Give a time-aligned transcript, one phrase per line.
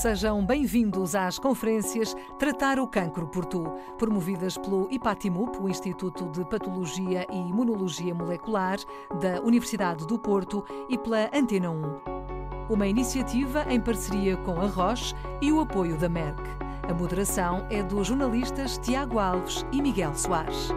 [0.00, 3.62] Sejam bem-vindos às conferências Tratar o Cancro por Tu,
[3.98, 8.78] promovidas pelo IPATIMUP, o Instituto de Patologia e Imunologia Molecular
[9.20, 11.82] da Universidade do Porto, e pela Antena 1.
[12.70, 16.40] Uma iniciativa em parceria com a Roche e o apoio da Merck.
[16.88, 20.70] A moderação é dos jornalistas Tiago Alves e Miguel Soares.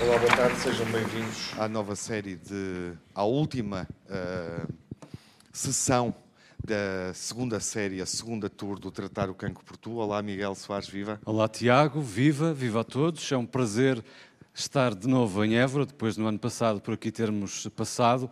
[0.00, 2.92] Olá, boa tarde, sejam bem-vindos à nova série de.
[3.14, 4.72] à última uh,
[5.52, 6.12] sessão
[6.62, 9.92] da segunda série, a segunda tour do Tratar o Cancro por Tu.
[9.92, 11.20] Olá, Miguel Soares, viva.
[11.24, 13.30] Olá, Tiago, viva, viva a todos.
[13.30, 14.04] É um prazer
[14.52, 18.28] estar de novo em Évora, depois no ano passado por aqui termos passado,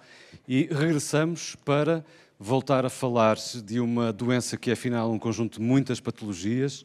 [0.49, 2.05] e regressamos para
[2.41, 6.85] voltar a falar de uma doença que é, afinal, um conjunto de muitas patologias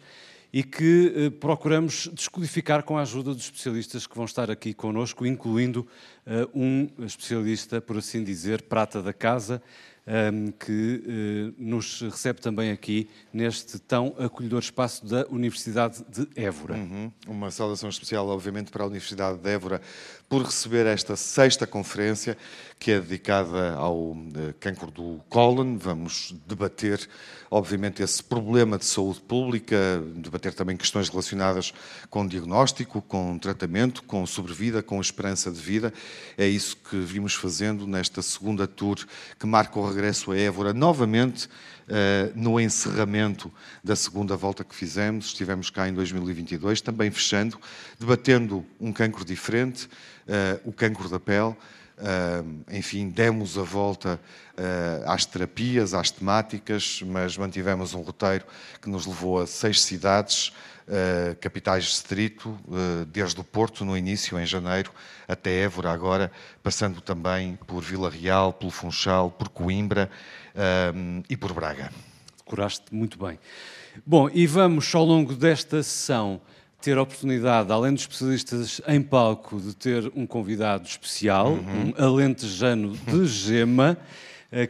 [0.52, 5.26] e que eh, procuramos descodificar com a ajuda dos especialistas que vão estar aqui connosco,
[5.26, 5.88] incluindo
[6.26, 9.62] eh, um especialista, por assim dizer, prata da casa,
[10.08, 16.76] um, que uh, nos recebe também aqui neste tão acolhedor espaço da Universidade de Évora.
[16.76, 17.12] Uhum.
[17.28, 19.82] Uma saudação especial, obviamente, para a Universidade de Évora
[20.30, 22.38] por receber esta sexta conferência
[22.78, 24.28] que é dedicada ao uh,
[24.60, 25.78] cancro do cólon.
[25.78, 27.08] Vamos debater,
[27.50, 31.74] obviamente, esse problema de saúde pública, debater também questões relacionadas
[32.10, 35.94] com diagnóstico, com tratamento, com sobrevida, com esperança de vida.
[36.38, 38.98] É isso que vimos fazendo nesta segunda tour
[39.40, 41.50] que marca o regresso a Évora, novamente
[42.36, 43.52] no encerramento
[43.84, 45.28] da segunda volta que fizemos.
[45.28, 47.60] Estivemos cá em 2022, também fechando,
[48.00, 51.56] debatendo um cancro diferente, uh, o cancro da pele.
[51.98, 54.20] Uh, enfim, demos a volta
[54.54, 58.46] uh, às terapias, às temáticas, mas mantivemos um roteiro
[58.80, 60.50] que nos levou a seis cidades,
[60.88, 62.56] uh, capitais de distrito,
[63.08, 64.92] desde o Porto no início, em janeiro,
[65.28, 70.10] até Évora agora, passando também por Vila Real, pelo Funchal, por Coimbra
[71.28, 71.92] e por Braga.
[72.38, 73.40] Decoraste muito bem.
[74.06, 76.40] Bom, e vamos ao longo desta sessão
[76.82, 81.94] ter a oportunidade, além dos especialistas em palco, de ter um convidado especial, uhum.
[81.98, 83.98] um alentejano de gema,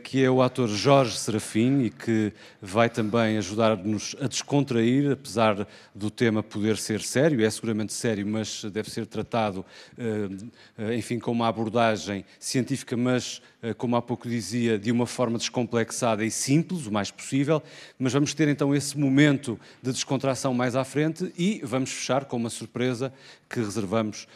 [0.03, 6.09] que é o ator Jorge Serafim e que vai também ajudar-nos a descontrair, apesar do
[6.09, 9.65] tema poder ser sério, é seguramente sério, mas deve ser tratado,
[9.97, 10.29] eh,
[10.77, 15.37] eh, enfim, com uma abordagem científica, mas eh, como há pouco dizia, de uma forma
[15.37, 17.61] descomplexada e simples, o mais possível,
[17.99, 22.37] mas vamos ter então esse momento de descontração mais à frente e vamos fechar com
[22.37, 23.13] uma surpresa
[23.49, 24.27] que reservamos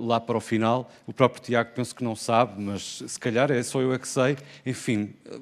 [0.00, 0.90] lá para o final.
[1.06, 4.08] O próprio Tiago penso que não sabe, mas se calhar é só eu é que
[4.08, 4.36] sei.
[4.64, 4.85] Enfim,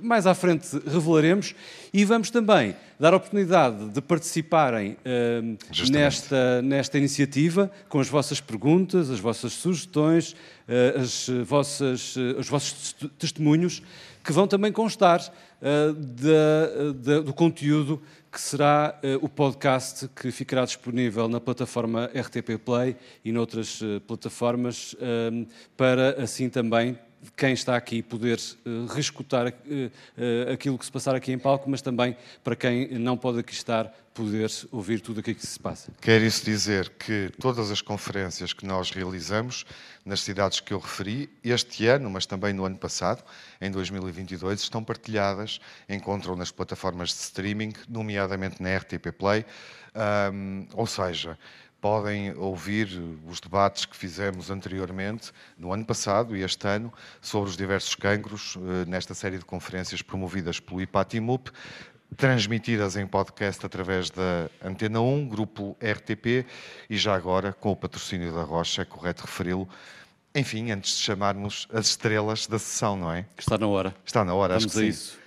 [0.00, 1.54] mais à frente revelaremos
[1.92, 8.40] e vamos também dar a oportunidade de participarem uh, nesta, nesta iniciativa com as vossas
[8.40, 13.82] perguntas, as vossas sugestões, uh, as vossas, os vossos testemunhos,
[14.22, 15.20] que vão também constar
[17.24, 18.00] do conteúdo
[18.34, 24.00] que será uh, o podcast que ficará disponível na plataforma RTP Play e noutras uh,
[24.00, 25.46] plataformas, uh,
[25.76, 26.98] para assim também
[27.36, 31.82] quem está aqui poder uh, reescutar uh, aquilo que se passar aqui em palco, mas
[31.82, 35.90] também para quem não pode aqui estar poder ouvir tudo aquilo que se passa.
[36.00, 39.66] Quer isso dizer que todas as conferências que nós realizamos
[40.04, 43.24] nas cidades que eu referi, este ano, mas também no ano passado,
[43.60, 49.44] em 2022, estão partilhadas, encontram nas plataformas de streaming, nomeadamente na RTP Play,
[50.32, 51.38] um, ou seja,
[51.84, 52.88] podem ouvir
[53.28, 56.90] os debates que fizemos anteriormente, no ano passado e este ano,
[57.20, 61.50] sobre os diversos cancros, eh, nesta série de conferências promovidas pelo IPATIMUP,
[62.16, 66.46] transmitidas em podcast através da Antena 1, grupo RTP,
[66.88, 69.68] e já agora com o patrocínio da Rocha, é correto referi-lo.
[70.34, 73.26] Enfim, antes de chamarmos as estrelas da sessão, não é?
[73.36, 73.94] Está na hora.
[74.06, 74.88] Está na hora, Vamos acho que sim.
[74.88, 75.23] Isso.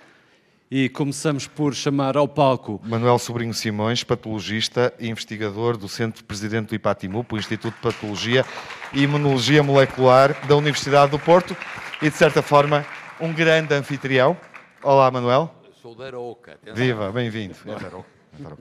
[0.70, 6.68] E começamos por chamar ao palco Manuel Sobrinho Simões, patologista e investigador do Centro Presidente
[6.68, 8.44] do IPATIMUP, o Instituto de Patologia
[8.92, 11.56] e Imunologia Molecular da Universidade do Porto
[12.02, 12.84] e, de certa forma,
[13.18, 14.36] um grande anfitrião.
[14.82, 15.54] Olá, Manuel.
[15.80, 16.58] Sou da Aroca.
[16.74, 17.54] Viva, bem-vindo.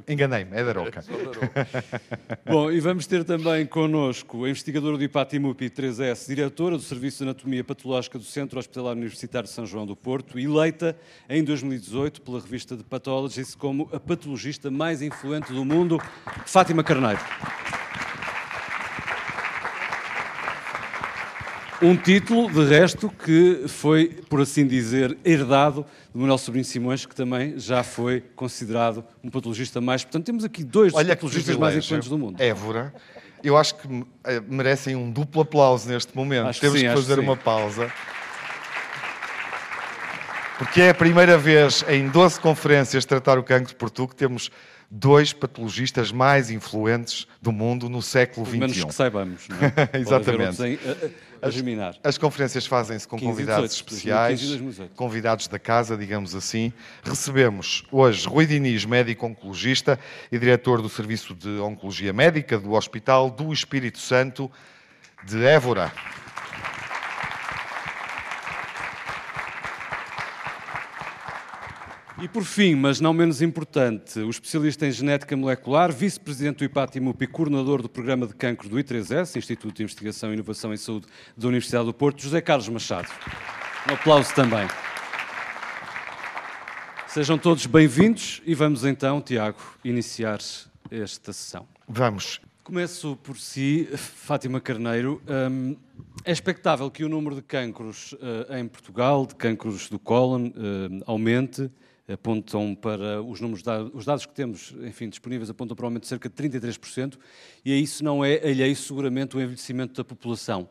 [0.08, 1.04] Enganei-me, é da Roca.
[2.46, 7.24] Bom, e vamos ter também connosco a investigadora do IPATIMUPI 3S, diretora do Serviço de
[7.24, 10.98] Anatomia Patológica do Centro Hospitalar Universitário de São João do Porto, eleita
[11.30, 16.00] em 2018 pela revista de Pathologist como a patologista mais influente do mundo,
[16.46, 17.20] Fátima Carneiro.
[21.80, 27.14] Um título, de resto, que foi, por assim dizer, herdado de Manuel Sobrinho Simões, que
[27.14, 30.04] também já foi considerado um patologista mais.
[30.04, 32.42] Portanto, temos aqui dois Olha patologistas mais influentes do mundo.
[32.42, 32.92] Évora,
[33.44, 33.88] eu acho que
[34.24, 36.48] eh, merecem um duplo aplauso neste momento.
[36.48, 37.92] Acho Temos que, sim, que fazer que uma pausa.
[40.58, 44.16] Porque é a primeira vez em 12 conferências de tratar o cancro por tu que
[44.16, 44.50] temos
[44.90, 48.58] dois patologistas mais influentes do mundo no século XXI.
[48.58, 49.90] Menos que saibamos, não é?
[50.00, 50.80] Exatamente.
[51.42, 51.90] Em, a, a germinar.
[52.04, 54.96] As, as conferências fazem-se com convidados 18, especiais, 2018.
[54.96, 56.72] convidados da casa, digamos assim.
[57.04, 60.00] Recebemos hoje Rui Diniz, médico oncologista
[60.32, 64.52] e diretor do Serviço de Oncologia Médica do Hospital do Espírito Santo
[65.24, 65.92] de Évora.
[72.20, 77.22] E por fim, mas não menos importante, o especialista em genética molecular, vice-presidente do IPATIMUP
[77.22, 81.06] e coordenador do programa de cancro do I3S, Instituto de Investigação e Inovação em Saúde
[81.38, 83.08] da Universidade do Porto, José Carlos Machado.
[83.88, 84.68] Um aplauso também.
[87.06, 90.40] Sejam todos bem-vindos e vamos então, Tiago, iniciar
[90.90, 91.68] esta sessão.
[91.88, 92.42] Vamos.
[92.64, 95.22] Começo por si, Fátima Carneiro.
[95.28, 95.78] Um,
[96.26, 101.04] é expectável que o número de cancros uh, em Portugal, de cancros do cólon, uh,
[101.06, 101.72] aumente
[102.08, 103.64] apontam para os números,
[103.94, 107.18] os dados que temos, enfim, disponíveis apontam para um aumento de cerca de 33%,
[107.66, 110.70] e a isso não é alheio seguramente o envelhecimento da população.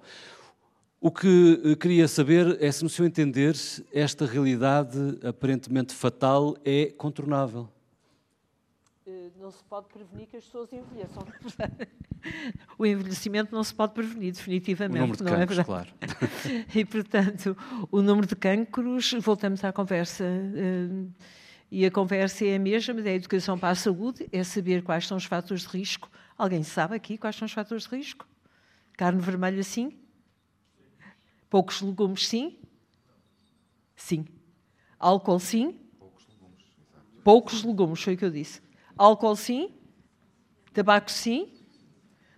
[0.98, 3.54] O que eh, queria saber é se, no seu entender,
[3.92, 7.68] esta realidade aparentemente fatal é contornável.
[9.26, 11.26] Eh, não se pode prevenir que as pessoas envelheçam.
[12.78, 14.98] o envelhecimento não se pode prevenir, definitivamente.
[14.98, 15.90] O número de não cancros, é claro.
[16.74, 17.56] E, portanto,
[17.90, 21.12] o número de cancros, voltamos à conversa, uh,
[21.70, 25.16] e a conversa é a mesma da educação para a saúde, é saber quais são
[25.16, 26.10] os fatores de risco.
[26.38, 28.26] Alguém sabe aqui quais são os fatores de risco?
[28.96, 29.98] Carne vermelha, sim?
[31.50, 32.58] Poucos legumes, sim?
[33.94, 34.26] Sim.
[34.98, 35.78] Álcool, sim?
[35.98, 36.64] Poucos legumes.
[37.24, 38.65] Poucos legumes, foi o que eu disse.
[38.96, 39.74] Álcool, sim?
[40.72, 41.52] Tabaco, sim?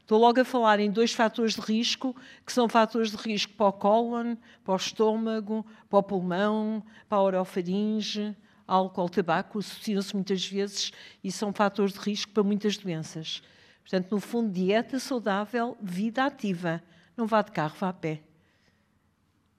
[0.00, 3.66] Estou logo a falar em dois fatores de risco, que são fatores de risco para
[3.66, 8.34] o cólon, para o estômago, para o pulmão, para a orofaringe.
[8.66, 13.42] Álcool, tabaco associam-se muitas vezes e são fatores de risco para muitas doenças.
[13.82, 16.82] Portanto, no fundo, dieta saudável, vida ativa.
[17.16, 18.22] Não vá de carro, vá a pé.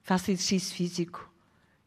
[0.02, 1.29] Faça exercício físico.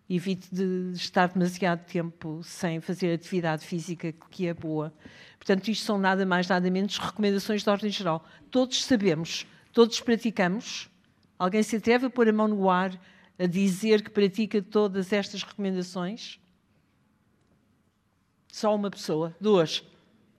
[0.10, 4.94] Evite de estar demasiado tempo sem fazer atividade física que é boa.
[5.38, 8.26] Portanto, isto são nada mais, nada menos recomendações de ordem geral.
[8.52, 10.90] Todos sabemos, todos praticamos.
[11.40, 13.00] Alguém se atreve a pôr a mão no ar
[13.40, 16.40] a dizer que pratica todas estas recomendações?
[18.48, 19.84] Só uma pessoa, duas,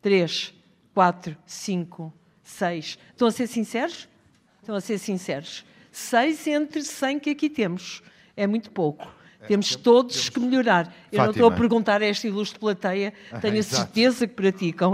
[0.01, 0.55] três,
[0.95, 2.13] quatro, cinco,
[2.43, 2.99] seis.
[3.11, 4.09] Estão a ser sinceros?
[4.61, 5.65] Estão a ser sinceros.
[5.91, 8.03] Seis entre cem que aqui temos.
[8.37, 9.14] É muito pouco.
[9.45, 10.29] É, temos todos temos...
[10.31, 10.87] que melhorar.
[11.13, 11.25] Eu Fátima.
[11.25, 14.93] não estou a perguntar a esta ilustre plateia, tenho a certeza que praticam.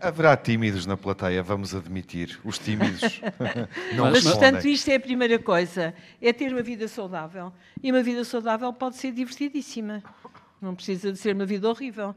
[0.00, 2.38] Haverá tímidos na plateia, vamos admitir.
[2.44, 3.20] Os tímidos
[3.96, 5.94] não Mas, portanto, isto é a primeira coisa.
[6.20, 7.52] É ter uma vida saudável.
[7.82, 10.02] E uma vida saudável pode ser divertidíssima.
[10.60, 12.14] Não precisa de ser uma vida horrível.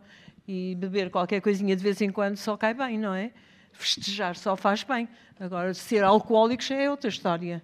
[0.47, 3.31] E beber qualquer coisinha de vez em quando só cai bem, não é?
[3.71, 5.07] Festejar só faz bem.
[5.39, 7.63] Agora, ser alcoólico já é outra história.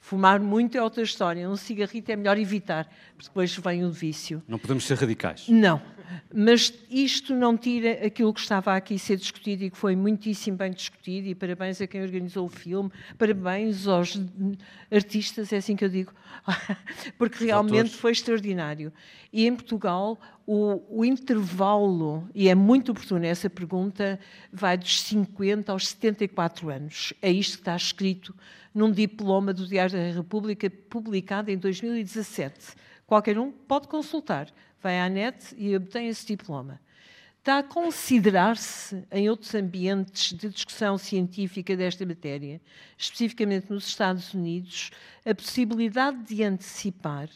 [0.00, 1.48] Fumar muito é outra história.
[1.48, 2.84] Um cigarrito é melhor evitar,
[3.14, 4.42] porque depois vem o vício.
[4.48, 5.48] Não podemos ser radicais.
[5.48, 5.82] Não.
[6.34, 10.56] Mas isto não tira aquilo que estava aqui a ser discutido e que foi muitíssimo
[10.56, 14.20] bem discutido, e parabéns a quem organizou o filme, parabéns aos
[14.90, 16.12] artistas, é assim que eu digo,
[17.18, 18.92] porque realmente foi extraordinário.
[19.32, 24.18] E em Portugal, o, o, intervalo, e é muito oportuna essa pergunta,
[24.52, 27.12] vai dos 50 aos 74 anos.
[27.20, 28.34] É isto que está escrito
[28.74, 32.76] num diploma do Diário da República, publicado em 2017.
[33.06, 34.48] Qualquer um pode consultar
[34.82, 36.80] vai à net e obtém esse diploma.
[37.38, 42.60] Está a considerar-se em outros ambientes de discussão científica desta matéria,
[42.96, 44.90] especificamente nos Estados Unidos,
[45.24, 47.28] a possibilidade de antecipar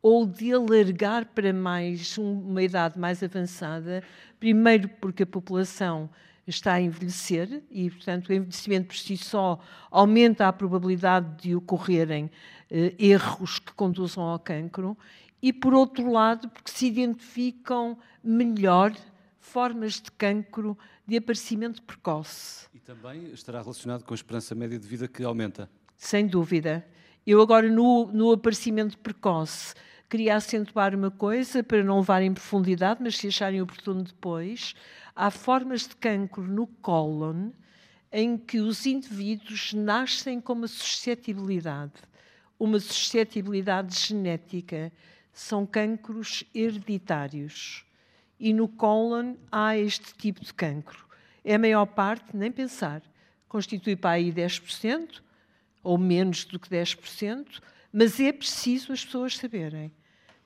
[0.00, 4.04] ou de alargar para mais uma idade mais avançada,
[4.38, 6.08] primeiro porque a população
[6.46, 12.30] está a envelhecer e, portanto, o envelhecimento por si só aumenta a probabilidade de ocorrerem
[12.70, 14.96] eh, erros que conduzam ao cancro
[15.42, 18.94] e, por outro lado, porque se identificam melhor
[19.40, 20.76] formas de cancro
[21.06, 22.66] de aparecimento precoce.
[22.74, 25.70] E também estará relacionado com a esperança média de vida que aumenta?
[25.96, 26.86] Sem dúvida.
[27.26, 29.74] Eu agora, no, no aparecimento precoce,
[30.08, 34.74] queria acentuar uma coisa para não levar em profundidade, mas se acharem oportuno depois.
[35.14, 37.50] Há formas de cancro no cólon
[38.10, 41.92] em que os indivíduos nascem com uma suscetibilidade,
[42.58, 44.92] uma suscetibilidade genética
[45.40, 47.84] são cancros hereditários.
[48.40, 51.06] E no cólon há este tipo de cancro.
[51.44, 53.02] É a maior parte, nem pensar,
[53.48, 55.22] constitui para aí 10%,
[55.82, 57.60] ou menos do que 10%,
[57.92, 59.92] mas é preciso as pessoas saberem.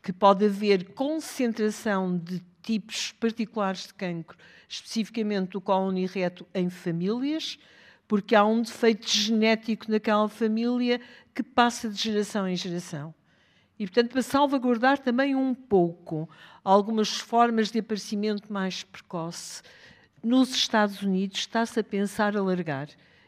[0.02, 4.36] que pode haver concentração de tipos particulares de cancro,
[4.68, 7.56] especificamente do cólon e reto em famílias,
[8.08, 11.00] porque há um defeito genético naquela família
[11.32, 13.14] que passa de geração em geração.
[13.82, 16.30] E, portanto, para salvaguardar também um pouco
[16.62, 19.60] algumas formas de aparecimento mais precoce,
[20.22, 22.86] nos Estados Unidos está-se a pensar alargar.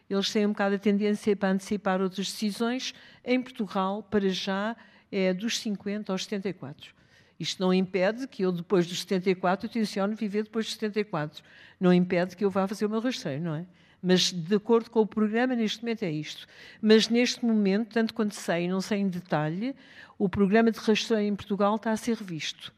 [0.08, 2.94] Eles têm um bocado a tendência para antecipar outras decisões.
[3.25, 4.76] Em Portugal, para já,
[5.11, 6.94] é dos 50 aos 74.
[7.40, 11.42] Isto não impede que eu, depois dos 74, tencione viver depois dos 74.
[11.80, 13.66] Não impede que eu vá fazer o meu rastreio, não é?
[14.06, 16.46] Mas, de acordo com o programa, neste momento é isto.
[16.82, 19.75] Mas, neste momento, tanto quanto sei, não sei em detalhe,
[20.18, 22.70] o programa de rastreio em Portugal está a ser revisto.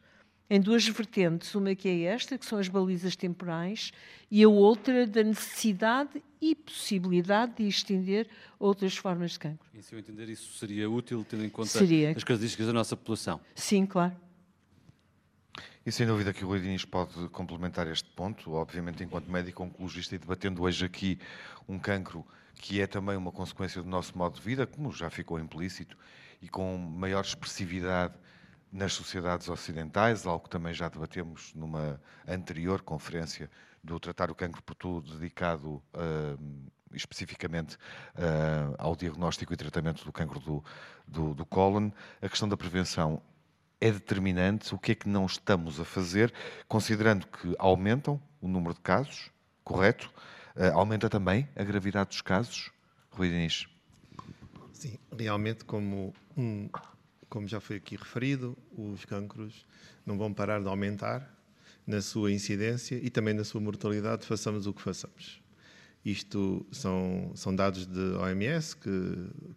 [0.49, 3.91] Em duas vertentes, uma que é esta, que são as balizas temporais,
[4.31, 9.67] e a outra da necessidade e possibilidade de estender outras formas de cancro.
[9.73, 12.11] E se eu entender, isso seria útil, tendo em conta seria.
[12.11, 13.41] as características da nossa população?
[13.53, 14.15] Sim, claro.
[15.87, 20.15] E sem dúvida que o Rui Diniz pode complementar este ponto, obviamente enquanto médico oncologista
[20.15, 21.17] e debatendo hoje aqui
[21.65, 25.39] um cancro que é também uma consequência do nosso modo de vida, como já ficou
[25.39, 25.97] implícito,
[26.41, 28.15] e com maior expressividade
[28.69, 33.49] nas sociedades ocidentais, algo que também já debatemos numa anterior conferência
[33.81, 37.75] do Tratar o Cancro por Tudo, dedicado uh, especificamente
[38.15, 40.61] uh, ao diagnóstico e tratamento do cancro do,
[41.07, 41.91] do, do cólon.
[42.21, 43.21] A questão da prevenção
[43.79, 44.73] é determinante.
[44.73, 46.33] O que é que não estamos a fazer,
[46.67, 49.31] considerando que aumentam o número de casos,
[49.63, 50.11] correto?
[50.55, 52.71] Uh, aumenta também a gravidade dos casos,
[53.11, 53.67] Rui Diniz?
[54.73, 56.69] Sim, realmente, como, um,
[57.29, 59.65] como já foi aqui referido, os cancros
[60.05, 61.35] não vão parar de aumentar
[61.85, 65.41] na sua incidência e também na sua mortalidade, façamos o que façamos.
[66.03, 68.89] Isto são, são dados de OMS que,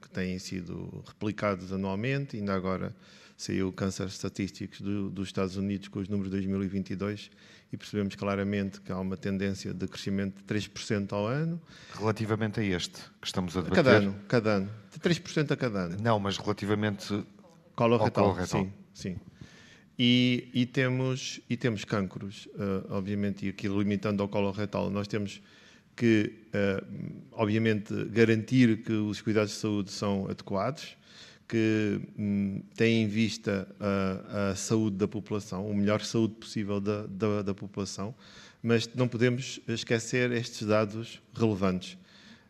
[0.00, 2.94] que têm sido replicados anualmente, ainda agora
[3.40, 7.30] saiu o Câncer Estatísticos do, dos Estados Unidos com os números de 2022
[7.72, 11.58] e percebemos claramente que há uma tendência de crescimento de 3% ao ano.
[11.94, 13.82] Relativamente a este que estamos a debater?
[13.82, 14.70] Cada ano, cada ano.
[14.92, 15.96] De 3% a cada ano.
[16.02, 17.24] Não, mas relativamente
[17.74, 18.64] coloretal, ao coloretal.
[18.64, 19.16] Sim, sim.
[19.98, 25.40] E, e, temos, e temos cancros, uh, obviamente, e aqui limitando ao coloretal, nós temos
[25.96, 26.86] que, uh,
[27.32, 30.96] obviamente, garantir que os cuidados de saúde são adequados,
[31.50, 37.06] que hum, tem em vista a, a, saúde da população, o melhor saúde possível da,
[37.06, 38.14] da, da, população,
[38.62, 41.94] mas não podemos esquecer estes dados relevantes.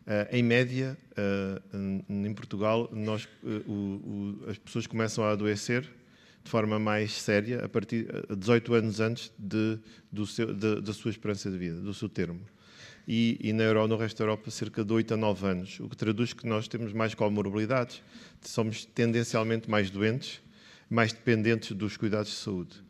[0.05, 5.81] Uh, em média, uh, em Portugal, nós, uh, o, o, as pessoas começam a adoecer
[6.43, 9.79] de forma mais séria a partir de 18 anos antes de,
[10.27, 12.41] seu, de, da sua esperança de vida, do seu termo
[13.07, 15.89] e, e na Euro, no resto da Europa cerca de 8 a 9 anos, o
[15.89, 18.01] que traduz que nós temos mais comorbilidades,
[18.41, 20.41] somos tendencialmente mais doentes,
[20.89, 22.83] mais dependentes dos cuidados de saúde.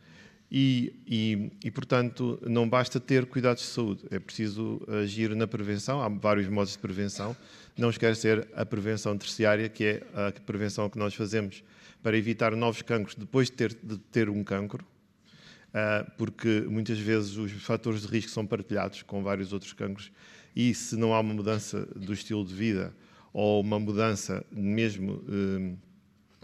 [0.51, 6.01] E, e, e, portanto, não basta ter cuidados de saúde, é preciso agir na prevenção.
[6.01, 7.35] Há vários modos de prevenção.
[7.77, 11.63] Não esquecer a prevenção terciária, que é a prevenção que nós fazemos
[12.03, 14.85] para evitar novos cancros depois de ter, de ter um cancro.
[15.73, 20.11] Ah, porque muitas vezes os fatores de risco são partilhados com vários outros cancros
[20.53, 22.93] e se não há uma mudança do estilo de vida
[23.31, 25.77] ou uma mudança mesmo hum,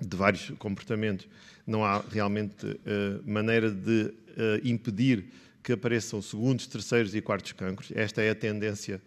[0.02, 1.28] de vários comportamentos,
[1.66, 5.26] não há realmente ah, maneira de ah, impedir
[5.62, 7.92] que apareçam segundos, terceiros e quartos cancros.
[7.94, 9.02] Esta é a tendência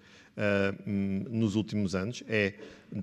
[0.86, 2.52] hum, nos últimos anos, é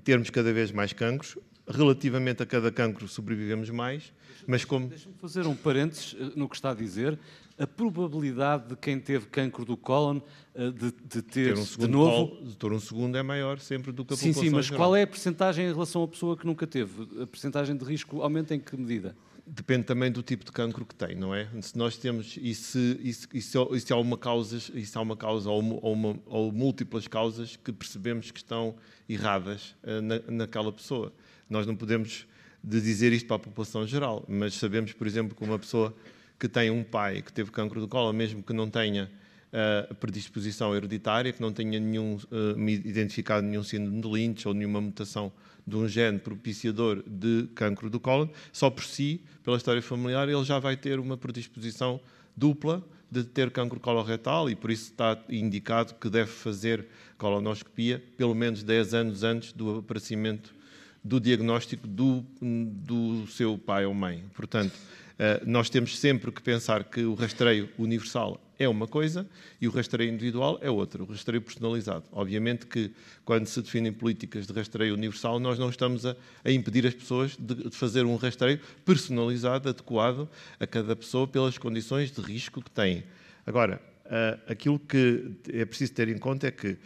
[0.04, 1.36] termos cada vez mais cancros,
[1.68, 4.12] relativamente a cada cancro sobrevivemos mais,
[4.48, 4.88] mas como...
[4.88, 7.18] Deixa-me fazer um parênteses eh, no que está a dizer.
[7.58, 10.20] A probabilidade de quem teve cancro do cólon
[10.54, 12.28] eh, de, de ter, ter um de novo...
[12.28, 14.64] Colo, de ter um segundo é maior sempre do que a sim, população Sim, mas
[14.64, 14.78] geral.
[14.78, 17.22] qual é a percentagem em relação à pessoa que nunca teve?
[17.22, 19.14] A percentagem de risco aumenta em que medida?
[19.46, 21.46] Depende também do tipo de cancro que tem, não é?
[21.60, 24.86] Se nós temos e se, e se, e se, e se há uma causa, e
[24.86, 28.76] se há uma causa ou, ou, uma, ou múltiplas causas que percebemos que estão
[29.06, 31.12] erradas uh, na, naquela pessoa.
[31.50, 32.26] Nós não podemos
[32.68, 35.94] de dizer isto para a população geral, mas sabemos, por exemplo, que uma pessoa
[36.38, 39.10] que tem um pai que teve cancro de colo, mesmo que não tenha
[39.50, 44.82] uh, predisposição hereditária, que não tenha nenhum, uh, identificado nenhum síndrome de Lynch ou nenhuma
[44.82, 45.32] mutação
[45.66, 50.44] de um gene propiciador de cancro do colo, só por si, pela história familiar, ele
[50.44, 51.98] já vai ter uma predisposição
[52.36, 58.34] dupla de ter cancro coloretal e por isso está indicado que deve fazer colonoscopia pelo
[58.34, 60.57] menos 10 anos antes do aparecimento
[61.02, 64.24] do diagnóstico do, do seu pai ou mãe.
[64.34, 64.72] Portanto,
[65.18, 69.28] eh, nós temos sempre que pensar que o rastreio universal é uma coisa
[69.60, 72.04] e o rastreio individual é outra, o rastreio personalizado.
[72.12, 72.92] Obviamente que,
[73.24, 77.36] quando se definem políticas de rastreio universal, nós não estamos a, a impedir as pessoas
[77.36, 80.28] de, de, fazer um rastreio personalizado, adequado
[80.58, 83.04] a cada pessoa pelas condições de risco que têm.
[83.46, 86.76] Agora, uh, aquilo que é preciso ter em conta é que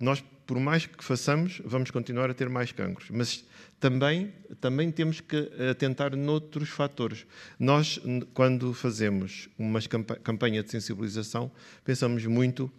[0.00, 3.08] nós, por mais que façamos, vamos continuar a ter mais cancros.
[3.08, 3.42] Mas
[3.80, 7.24] também, também temos que atentar noutros fatores.
[7.58, 7.98] Nós,
[8.34, 9.80] quando fazemos uma
[10.22, 11.50] campanha de sensibilização,
[11.82, 12.70] pensamos muito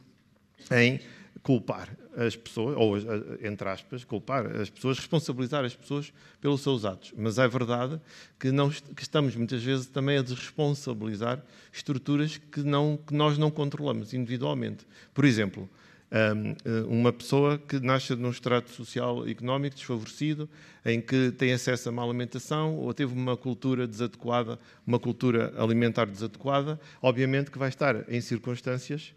[0.69, 0.99] em
[1.41, 2.95] culpar as pessoas, ou
[3.41, 7.11] entre aspas, culpar as pessoas, responsabilizar as pessoas pelos seus atos.
[7.17, 7.99] Mas é verdade
[8.39, 13.49] que, não, que estamos muitas vezes também a desresponsabilizar estruturas que, não, que nós não
[13.49, 14.85] controlamos individualmente.
[15.11, 15.67] Por exemplo,
[16.87, 20.47] uma pessoa que nasce num estrato social e económico desfavorecido,
[20.85, 26.05] em que tem acesso a uma alimentação ou teve uma cultura desadequada, uma cultura alimentar
[26.05, 29.13] desadequada, obviamente que vai estar em circunstâncias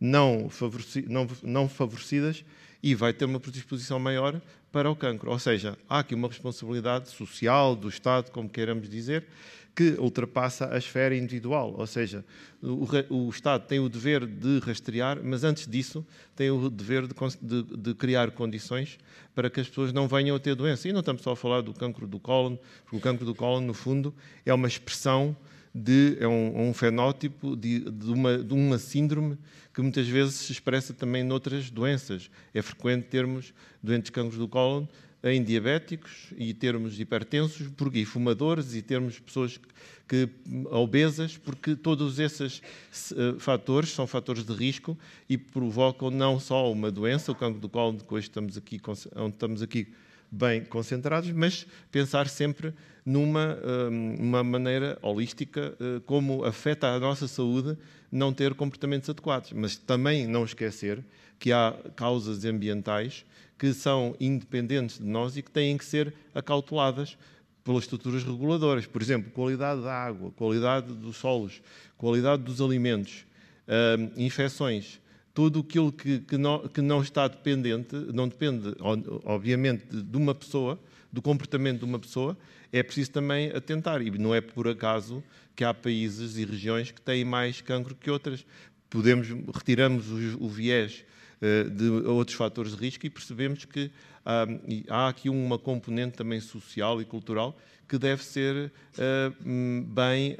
[0.00, 0.48] não,
[1.42, 2.44] não favorecidas
[2.82, 5.30] e vai ter uma predisposição maior para o cancro.
[5.30, 9.24] Ou seja, há aqui uma responsabilidade social do Estado, como queiramos dizer,
[9.76, 11.74] que ultrapassa a esfera individual.
[11.76, 12.24] Ou seja,
[12.62, 16.04] o, o, Estado tem o dever de rastrear, mas antes disso
[16.34, 18.98] tem o dever de, de, de, criar condições
[19.34, 20.88] para que as pessoas não venham a ter doença.
[20.88, 23.60] E não estamos só a falar do cancro do cólon, porque o cancro do cólon,
[23.60, 24.14] no fundo,
[24.46, 25.36] é uma expressão
[25.74, 29.36] de é um, um fenótipo de, de, uma, de uma síndrome
[29.74, 32.30] que muitas vezes se expressa também noutras doenças.
[32.54, 33.52] É frequente termos
[33.82, 34.86] doentes de cancro do cólon
[35.32, 39.58] em diabéticos e termos hipertensos porque, e fumadores e termos pessoas
[40.06, 40.28] que,
[40.70, 42.62] obesas, porque todos esses
[43.10, 44.96] uh, fatores são fatores de risco
[45.28, 48.80] e provocam não só uma doença, o cancro do colo, que hoje estamos aqui,
[49.16, 49.88] onde estamos aqui
[50.30, 52.72] bem concentrados, mas pensar sempre
[53.04, 53.88] numa uh,
[54.20, 57.76] uma maneira holística, uh, como afeta a nossa saúde
[58.10, 59.52] não ter comportamentos adequados.
[59.52, 61.04] Mas também não esquecer
[61.38, 63.24] que há causas ambientais
[63.58, 67.16] que são independentes de nós e que têm que ser acauteladas
[67.64, 68.86] pelas estruturas reguladoras.
[68.86, 71.60] Por exemplo, qualidade da água, qualidade dos solos,
[71.96, 73.26] qualidade dos alimentos,
[73.66, 75.00] uh, infecções,
[75.34, 78.74] tudo aquilo que, que, não, que não está dependente, não depende,
[79.24, 80.78] obviamente, de uma pessoa,
[81.12, 82.36] do comportamento de uma pessoa,
[82.72, 84.00] é preciso também atentar.
[84.00, 85.22] E não é por acaso
[85.54, 88.46] que há países e regiões que têm mais cancro que outras.
[88.88, 91.04] Podemos, retiramos o, o viés
[91.74, 93.90] de outros fatores de risco e percebemos que
[94.88, 97.56] há aqui uma componente também social e cultural
[97.88, 99.32] que deve ser eh,
[99.86, 100.36] bem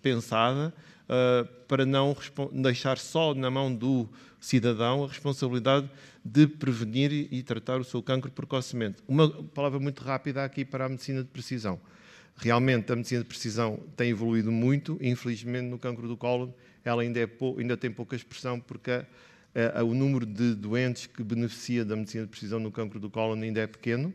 [0.00, 0.72] pensada
[1.08, 2.16] eh, para não
[2.52, 5.90] deixar só na mão do cidadão a responsabilidade
[6.24, 9.02] de prevenir e tratar o seu cancro precocemente.
[9.08, 11.80] Uma palavra muito rápida aqui para a medicina de precisão.
[12.36, 16.54] Realmente a medicina de precisão tem evoluído muito, infelizmente no cancro do colo
[16.84, 17.28] ela ainda, é
[17.58, 19.04] ainda tem pouca expressão porque
[19.54, 23.42] uh, o número de doentes que beneficia da medicina de precisão no cancro do cólon
[23.42, 24.12] ainda é pequeno,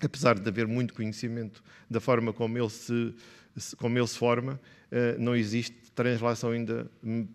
[0.00, 3.14] apesar de haver muito conhecimento da forma como ele se,
[3.76, 4.60] como ele se forma,
[4.92, 6.90] uh, não existe translação ainda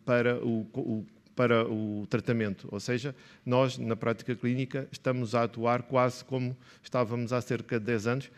[0.05, 1.05] para o, o
[1.36, 2.67] para o tratamento.
[2.71, 7.86] Ou seja, nós, na prática clínica, estamos a atuar quase como estávamos há cerca de
[7.86, 8.31] 10 anos,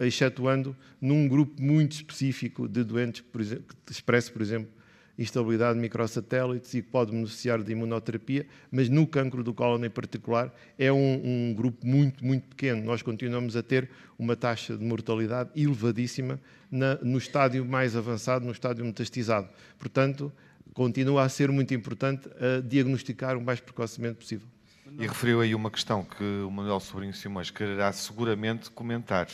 [0.00, 4.70] excetuando num grupo muito específico de doentes que expressa, por exemplo,
[5.18, 9.90] instabilidade de microsatélites e que pode beneficiar de imunoterapia, mas no cancro do cólon em
[9.90, 12.84] particular é um, um, grupo muito, muito pequeno.
[12.84, 18.52] Nós continuamos a ter uma taxa de mortalidade elevadíssima na, no estádio mais avançado, no
[18.52, 19.48] estádio metastizado.
[19.78, 20.32] Portanto,
[20.72, 24.46] continua a ser muito importante a diagnosticar o mais precocemente possível.
[24.96, 29.28] E referiu aí uma questão que o Manuel Sobrinho Simões quererá seguramente comentar.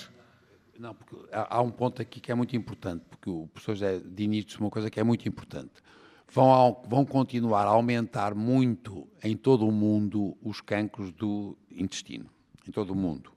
[0.79, 4.45] Não, porque há, um ponto aqui que é muito importante, porque o professor José Diniz
[4.45, 5.73] disse uma coisa que é muito importante.
[6.33, 12.29] Vão, ao, vão continuar a aumentar muito em todo o mundo os cancros do intestino,
[12.67, 13.31] em todo o mundo,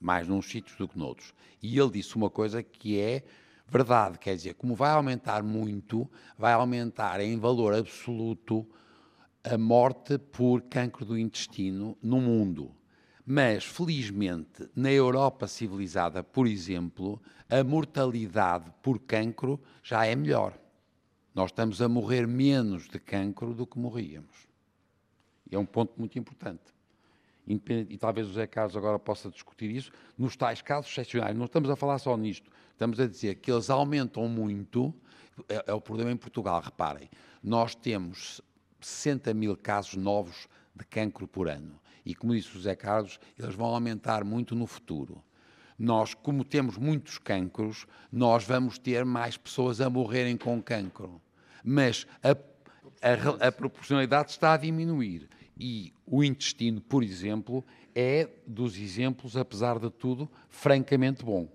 [0.00, 1.34] mais nos sítios do que noutros.
[1.62, 3.22] E ele disse uma coisa que é
[3.66, 8.66] verdade, quer dizer, como vai aumentar muito, vai aumentar em valor absoluto
[9.44, 12.77] a morte por cancro do intestino no mundo.
[13.30, 20.58] Mas, felizmente, na Europa civilizada, por exemplo, a mortalidade por cancro já é melhor.
[21.34, 24.48] Nós estamos a morrer menos de cancro do que morríamos.
[25.50, 26.72] É um ponto muito importante.
[27.46, 29.92] E talvez o Zé Carlos agora possa discutir isso.
[30.16, 32.50] Nos tais casos excepcionais, não estamos a falar só nisto.
[32.72, 34.94] Estamos a dizer que eles aumentam muito.
[35.50, 37.10] É, é o problema em Portugal, reparem.
[37.42, 38.40] Nós temos
[38.80, 41.78] 60 mil casos novos de cancro por ano.
[42.08, 45.22] E como disse o José Carlos, eles vão aumentar muito no futuro.
[45.78, 51.20] nós, como temos muitos cancros, nós vamos ter mais pessoas a morrerem com cancro.
[51.62, 55.28] Mas a, a, a proporcionalidade está a diminuir.
[55.56, 57.62] E o intestino, por exemplo,
[57.94, 61.46] é dos exemplos, apesar de tudo, francamente bom.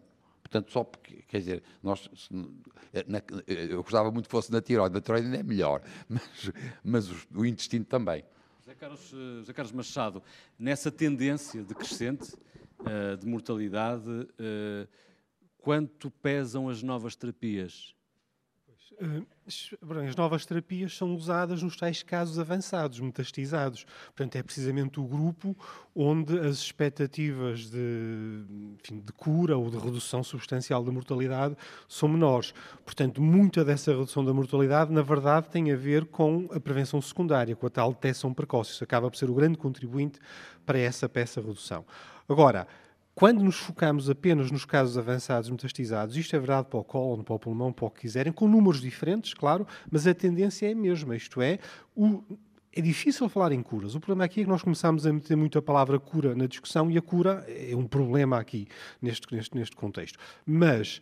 [0.43, 2.07] Portanto, só porque, quer dizer, nós,
[3.07, 6.51] na, eu gostava muito que fosse na tiroide, na tiroide ainda é melhor, mas,
[6.83, 8.23] mas o, o intestino também.
[8.73, 10.23] José Carlos, eh, José Carlos Machado,
[10.57, 12.33] nessa tendência decrescente
[12.79, 14.87] uh, de mortalidade, uh,
[15.59, 17.95] quanto pesam as novas terapias?
[18.99, 19.21] Eh,
[20.07, 23.85] as novas terapias são usadas nos tais casos avançados, metastizados.
[24.07, 25.55] Portanto, é precisamente o grupo
[25.93, 28.45] onde as expectativas de,
[28.79, 32.53] enfim, de cura ou de redução substancial da mortalidade são menores.
[32.85, 37.55] Portanto, muita dessa redução da mortalidade, na verdade, tem a ver com a prevenção secundária,
[37.55, 38.71] com a tal detecção precoce.
[38.71, 40.19] Isso acaba por ser o grande contribuinte
[40.65, 41.85] para essa peça redução.
[42.27, 42.65] Agora,
[43.15, 47.35] quando nos focamos apenas nos casos avançados metastizados, isto é verdade para o cólon, para
[47.35, 50.75] o pulmão, para o que quiserem, com números diferentes, claro, mas a tendência é a
[50.75, 51.59] mesma, isto é,
[51.95, 52.23] o,
[52.71, 53.93] é difícil falar em curas.
[53.93, 56.89] O problema aqui é que nós começamos a meter muito a palavra cura na discussão
[56.89, 58.67] e a cura é um problema aqui,
[58.99, 60.17] neste, neste, neste contexto.
[60.43, 60.99] Mas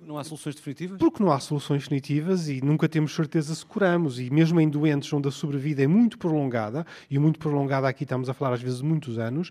[0.00, 0.98] não há soluções definitivas?
[0.98, 4.18] Porque não há soluções definitivas e nunca temos certeza se curamos.
[4.18, 8.28] E mesmo em doentes onde a sobrevida é muito prolongada, e muito prolongada aqui estamos
[8.28, 9.50] a falar às vezes de muitos anos,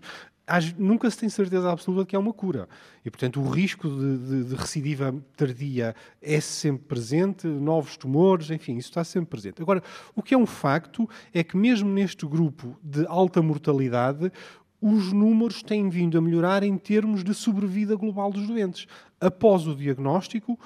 [0.76, 2.68] nunca se tem certeza absoluta de que é uma cura.
[3.04, 8.76] E, portanto, o risco de, de, de, recidiva tardia é sempre presente, novos tumores, enfim,
[8.76, 9.62] isso está sempre presente.
[9.62, 9.82] Agora,
[10.14, 14.32] o que é um facto é que, mesmo neste grupo de alta mortalidade,
[14.80, 18.86] os números têm vindo a melhorar em termos de sobrevida global dos doentes.
[19.20, 20.58] Após o diagnóstico,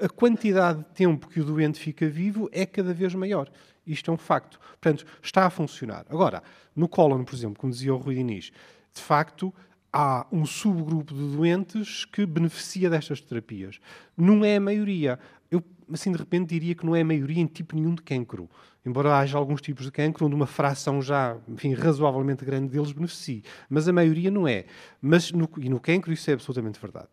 [0.00, 3.50] a quantidade de tempo que o doente fica vivo é cada vez maior.
[3.86, 4.58] Isto é um facto.
[4.80, 6.04] Portanto, está a funcionar.
[6.10, 6.42] Agora,
[6.74, 8.50] no cólon, por exemplo, como dizia o Rui Diniz,
[8.92, 9.54] de facto,
[9.92, 13.78] há um subgrupo de doentes que beneficia destas terapias.
[14.16, 15.18] Não é a maioria.
[15.50, 18.48] Eu, assim, de repente, diria que não é a maioria em tipo nenhum de cancro.
[18.84, 23.42] Embora haja alguns tipos de cancro onde uma fração já, enfim, razoavelmente grande deles beneficie.
[23.68, 24.66] Mas a maioria não é.
[25.00, 27.08] Mas no, e no cancro isso é absolutamente verdade.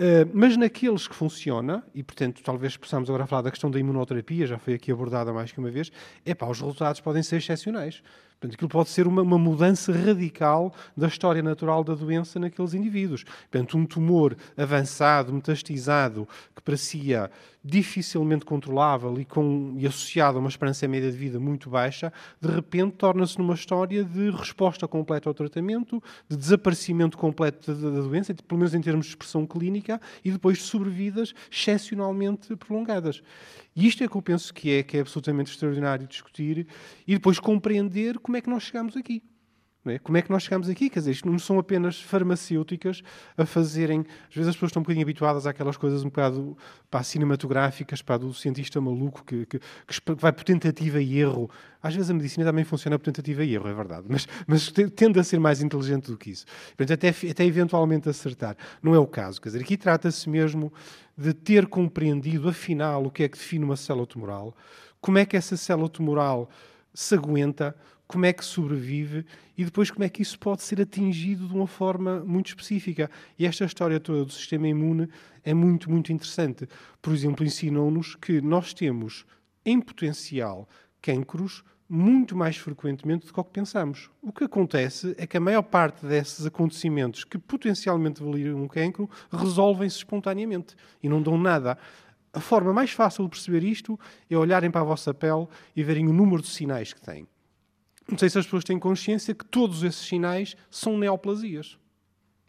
[0.00, 4.46] Uh, mas naqueles que funciona, e portanto talvez possamos agora falar da questão da imunoterapia,
[4.46, 5.92] já foi aqui abordada mais que uma vez,
[6.24, 8.02] é pá, os resultados podem ser excepcionais.
[8.40, 13.24] Portanto, aquilo pode ser uma, uma, mudança radical da história natural da doença naqueles indivíduos.
[13.24, 17.30] Portanto, um tumor avançado, metastizado, que parecia
[17.62, 22.48] dificilmente controlável e, com, e associado a uma esperança média de vida muito baixa, de
[22.48, 28.34] repente torna-se numa história de resposta completa ao tratamento, de desaparecimento completo da, da doença,
[28.34, 33.22] pelo menos em termos de expressão clínica, e depois de sobrevidas excepcionalmente prolongadas.
[33.76, 36.66] E isto é que eu penso que é, que é absolutamente extraordinário discutir
[37.06, 39.22] e depois compreender como é que nós chegamos aqui.
[39.86, 39.98] É?
[39.98, 40.90] Como é que nós chegamos aqui?
[40.90, 43.02] Quer dizer, isto não são apenas farmacêuticas
[43.36, 44.04] a fazerem.
[44.28, 46.54] Às vezes as pessoas estão um bocadinho habituadas àquelas coisas um bocado
[46.90, 51.50] pá, cinematográficas, pá, do cientista maluco que, que, que, vai por tentativa e erro.
[51.82, 55.18] Às vezes a medicina também funciona por tentativa e erro, é verdade, mas, mas tende
[55.18, 56.44] a ser mais inteligente do que isso.
[56.76, 58.56] Portanto, até, até eventualmente acertar.
[58.82, 59.40] Não é o caso.
[59.40, 60.70] Quer dizer, aqui trata-se mesmo
[61.16, 64.54] de ter compreendido, afinal, o que é que define uma célula tumoral,
[65.00, 66.50] como é que essa célula tumoral
[66.92, 67.74] se aguenta,
[68.06, 69.24] como é que sobrevive
[69.56, 73.08] e depois como é que isso pode ser atingido de uma forma muito específica.
[73.38, 75.08] E esta história toda do sistema imune
[75.44, 76.68] é muito, muito interessante.
[77.00, 79.24] Por exemplo, ensinam-nos que nós temos
[79.64, 80.68] em potencial
[81.00, 84.10] cancros muito mais frequentemente do que o que pensamos.
[84.22, 89.10] O que acontece é que a maior parte desses acontecimentos que potencialmente valeriam um cancro
[89.30, 91.76] resolvem-se espontaneamente e não dão nada.
[92.32, 96.06] A forma mais fácil de perceber isto é olharem para a vossa pele e verem
[96.06, 97.26] o número de sinais que têm.
[98.08, 101.78] Não sei se as pessoas têm consciência que todos esses sinais são neoplasias.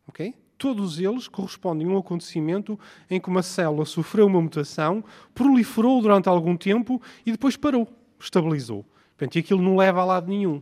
[0.08, 0.34] Ok?
[0.58, 6.30] Todos eles correspondem a um acontecimento em que uma célula sofreu uma mutação, proliferou durante
[6.30, 7.88] algum tempo e depois parou,
[8.20, 8.86] estabilizou.
[9.18, 10.62] Portanto, e aquilo não leva a lado nenhum.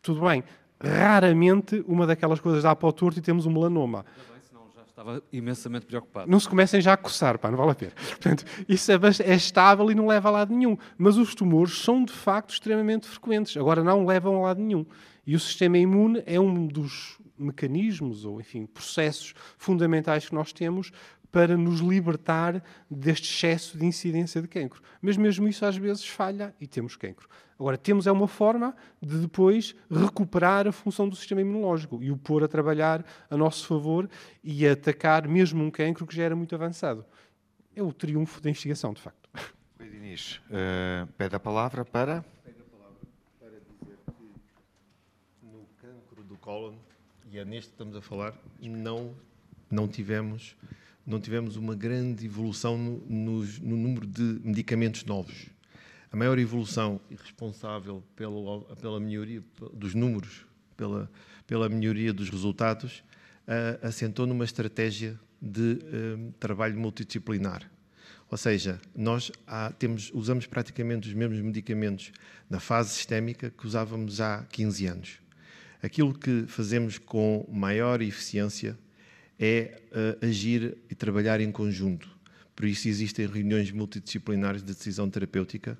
[0.00, 0.44] Tudo bem.
[0.80, 4.04] Raramente uma daquelas coisas dá para o torto e temos um melanoma.
[5.02, 6.30] Estava imensamente preocupado.
[6.30, 7.92] Não se comecem já a coçar, pá, não vale a pena.
[8.10, 10.78] Portanto, isso é, é, estável e não leva a lado nenhum.
[10.96, 13.56] Mas os tumores são, de facto, extremamente frequentes.
[13.56, 14.86] Agora, não levam a lado nenhum.
[15.26, 20.92] E o sistema imune é um dos mecanismos, ou, enfim, processos fundamentais que nós temos
[21.32, 24.82] para nos libertar deste excesso de incidência de cancro.
[25.00, 27.26] Mas mesmo isso às vezes falha e temos cancro.
[27.58, 32.16] Agora, temos é uma forma de depois recuperar a função do sistema imunológico e o
[32.16, 34.10] pôr a trabalhar a nosso favor
[34.44, 37.04] e a atacar mesmo um cancro que já era muito avançado.
[37.74, 39.30] É o triunfo da investigação, de facto.
[39.80, 42.22] Oi, Dinis, uh, pede a palavra para...
[42.44, 42.98] Pede a palavra
[43.40, 46.74] para dizer que no cancro do cólon,
[47.30, 49.14] e é neste que estamos a falar, não
[49.72, 50.54] não tivemos,
[51.06, 55.46] não tivemos uma grande evolução no, no, no número de medicamentos novos.
[56.10, 60.44] A maior evolução responsável pela, pela melhoria dos números,
[60.76, 61.10] pela,
[61.46, 63.02] pela melhoria dos resultados,
[63.48, 67.68] uh, assentou numa estratégia de uh, trabalho multidisciplinar.
[68.30, 72.12] Ou seja, nós há, temos, usamos praticamente os mesmos medicamentos
[72.48, 75.18] na fase sistémica que usávamos há 15 anos.
[75.82, 78.78] Aquilo que fazemos com maior eficiência
[79.44, 82.08] é uh, agir e trabalhar em conjunto.
[82.54, 85.76] Por isso existem reuniões multidisciplinares de decisão terapêutica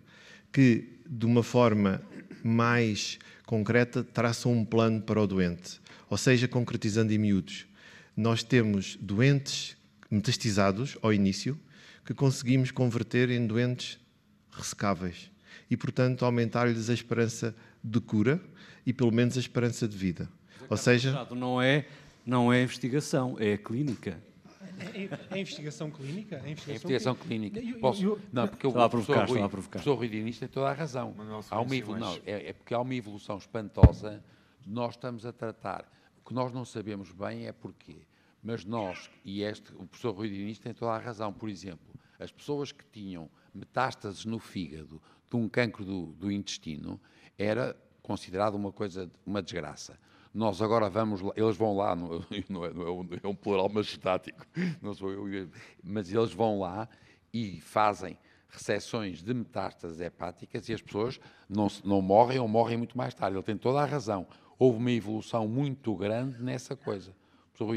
[0.53, 2.03] que, de uma forma
[2.42, 5.81] mais concreta, traçam um plano para o doente.
[6.11, 7.64] Ou seja, concretizando em miúdos,
[8.16, 9.77] nós temos doentes
[10.11, 11.57] metastizados ao início
[12.05, 13.96] que conseguimos converter em doentes
[14.51, 15.31] ressecáveis
[15.70, 18.40] e, portanto, aumentar-lhes a esperança de cura
[18.85, 20.29] e, pelo menos, a esperança de vida.
[20.68, 21.87] Ou seja, não é
[22.24, 24.22] não é investigação, é clínica.
[24.78, 26.37] É, é investigação clínica?
[26.37, 27.61] É investigação, é investigação clínica.
[27.61, 27.78] clínica.
[27.80, 31.14] Posso, eu, eu, não, porque o professor, Rui, professor Rui Diniz tem toda a razão.
[31.50, 34.22] Há uma não, é, é, porque há uma evolução espantosa.
[34.66, 35.90] Nós estamos a tratar.
[36.20, 38.02] O que nós não sabemos bem é porquê.
[38.42, 42.32] Mas nós, e este, o professor Rui Diniz tem toda a razão, por exemplo, as
[42.32, 47.00] pessoas que tinham metástases no fígado de um cancro do, do intestino
[47.38, 49.98] era considerado uma coisa, uma desgraça.
[50.35, 53.35] Nós agora vamos lá, eles vão lá, não, não, é, não, é, um, é, um,
[53.35, 54.47] plural majestático,
[54.81, 55.49] não sou eu,
[55.83, 56.88] mas eles vão lá
[57.33, 58.18] e fazem
[58.49, 61.18] recessões de metástases hepáticas e as pessoas
[61.49, 63.37] não, não morrem ou morrem muito mais tarde.
[63.37, 64.27] Ele tem toda a razão.
[64.59, 67.14] Houve uma evolução muito grande nessa coisa.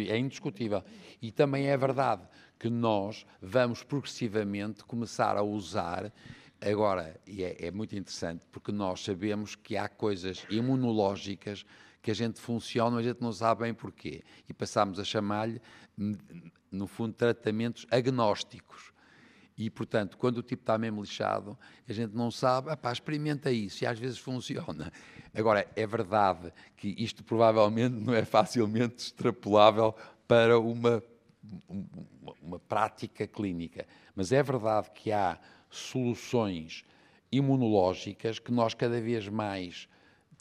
[0.10, 0.84] É indiscutível.
[1.22, 2.24] E também é verdade
[2.58, 6.12] que nós vamos progressivamente começar a usar.
[6.60, 11.65] Agora, e é, é muito interessante, porque nós sabemos que há coisas imunológicas
[12.06, 14.22] que a gente funciona, mas a gente não sabe bem porquê.
[14.48, 15.60] E passamos a chamar-lhe,
[16.72, 18.94] no fundo, tratamentos agnósticos.
[19.58, 21.58] E, portanto, quando o tipo está mesmo lixado,
[21.89, 24.94] a gente não sabe, pá, experimenta isso, e às vezes funciona.
[25.34, 29.96] Agora, é verdade que isto provavelmente não é facilmente extrapolável
[30.28, 31.02] para uma,
[32.39, 35.39] uma prática clínica, mas é verdade que há
[35.72, 36.86] soluções
[37.32, 39.89] imunológicas que nós cada vez mais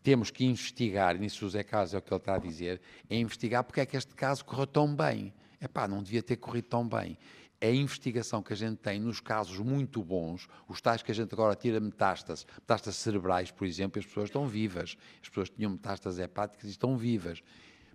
[0.04, 3.16] temos que investigar, nisso o Zé Carlos é o que ele está a dizer, é
[3.16, 5.32] investigar porque é que este caso correu tão bem.
[5.58, 7.16] É pá, não devia ter corrido tão bem.
[7.58, 11.32] A investigação que a gente tem nos casos muito bons, os tais que a gente
[11.32, 14.94] agora tira metástases, metástases cerebrais, por exemplo, as pessoas estão vivas.
[15.22, 17.42] As pessoas tinham metástases hepáticas e estão vivas.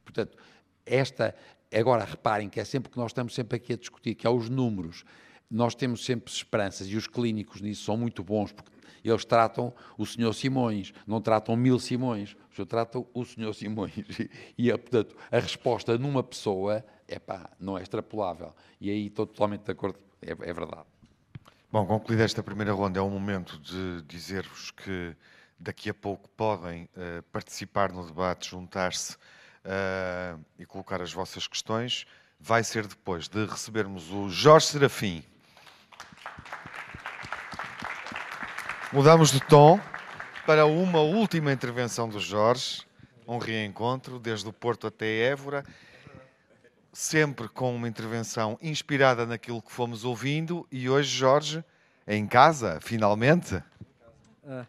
[0.03, 0.35] Portanto,
[0.87, 1.35] esta.
[1.71, 4.49] Agora, reparem que é sempre que nós estamos sempre aqui a discutir, que é os
[4.49, 5.03] números.
[5.47, 8.71] Nós temos sempre esperanças e os clínicos nisso são muito bons, porque
[9.03, 13.93] eles tratam o senhor Simões, não tratam mil Simões, eles tratam o senhor Simões.
[14.57, 18.53] E, portanto, a resposta numa pessoa, é pá, não é extrapolável.
[18.79, 20.85] E aí estou totalmente de acordo, é, é verdade.
[21.71, 25.15] Bom, concluída esta primeira ronda, é o momento de dizer-vos que
[25.59, 32.07] daqui a pouco podem uh, participar no debate, juntar-se uh, e colocar as vossas questões.
[32.39, 35.23] Vai ser depois de recebermos o Jorge Serafim.
[38.91, 39.79] Mudamos de tom
[40.47, 42.81] para uma última intervenção do Jorge,
[43.27, 45.63] um reencontro desde o Porto até Évora,
[46.91, 51.63] sempre com uma intervenção inspirada naquilo que fomos ouvindo e hoje, Jorge,
[52.07, 53.57] em casa, finalmente?
[54.43, 54.65] Uh,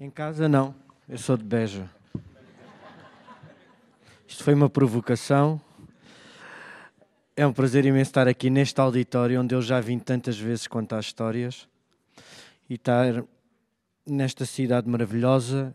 [0.00, 0.74] em casa não,
[1.06, 1.90] eu sou de Beja.
[4.26, 5.60] Isto foi uma provocação.
[7.36, 11.00] É um prazer imenso estar aqui neste auditório onde eu já vim tantas vezes contar
[11.00, 11.68] histórias
[12.66, 13.22] e estar
[14.06, 15.74] nesta cidade maravilhosa,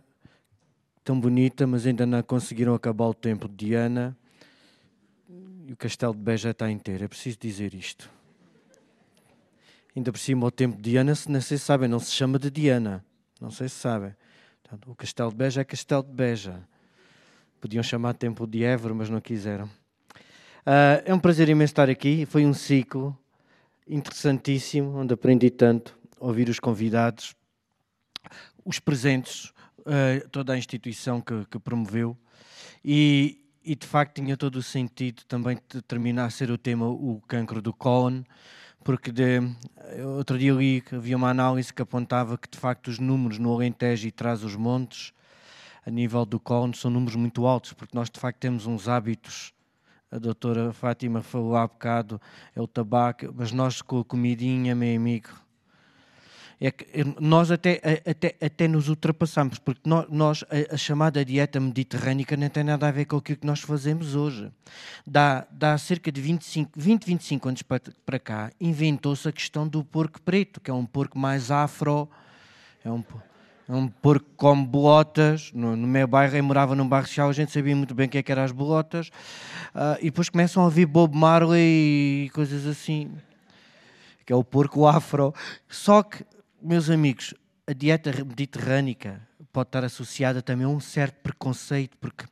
[1.03, 4.17] tão bonita, mas ainda não conseguiram acabar o templo de Diana.
[5.67, 7.05] E o castelo de Beja está inteiro.
[7.05, 8.09] É preciso dizer isto.
[9.95, 12.51] Ainda por cima, o templo de Diana, não sei se sabem, não se chama de
[12.51, 13.03] Diana.
[13.39, 14.13] Não sei se sabem.
[14.61, 16.61] Portanto, o castelo de Beja é castelo de Beja.
[17.61, 19.65] Podiam chamar templo de Évora, mas não quiseram.
[19.65, 22.25] Uh, é um prazer imenso estar aqui.
[22.25, 23.17] Foi um ciclo
[23.87, 27.35] interessantíssimo, onde aprendi tanto, ouvir os convidados,
[28.63, 32.17] os presentes, uh, toda a instituição que, que promoveu,
[32.83, 36.87] e, e, de facto tinha todo o sentido também de terminar a ser o tema
[36.87, 38.23] o cancro do cólon,
[38.83, 39.41] porque de,
[40.17, 43.51] outro dia li que havia uma análise que apontava que de facto os números no
[43.51, 45.11] Alentejo e traz os montes
[45.85, 49.53] a nível do cólon são números muito altos, porque nós de facto temos uns hábitos.
[50.11, 52.19] A doutora Fátima falou há bocado,
[52.55, 55.29] é o tabaco, mas nós com a comidinha, meu amigo,
[56.59, 56.85] é que
[57.19, 62.63] nós até, até, até nos ultrapassamos, porque nós, a, a, chamada dieta mediterrânica não tem
[62.63, 64.49] nada a ver com aquilo que nós fazemos hoje.
[65.05, 69.83] Dá, dá cerca de 25, 20, 25 anos para, para cá, inventou-se a questão do
[69.83, 72.09] porco preto, que é um porco mais afro,
[72.83, 73.03] é um,
[73.67, 75.51] é um porco come bolotas.
[75.53, 78.09] No, no, meu bairro, eu morava num bairro social, a gente sabia muito bem o
[78.09, 79.09] que, é que eram as bolotas,
[79.75, 83.11] uh, e depois começam a ouvir Bob Marley e coisas assim
[84.25, 85.33] que é o porco afro.
[85.69, 86.25] Só que
[86.65, 87.33] meus amigos,
[87.67, 89.21] a dieta mediterrânica
[89.53, 92.25] pode estar associada também a um certo preconceito, porque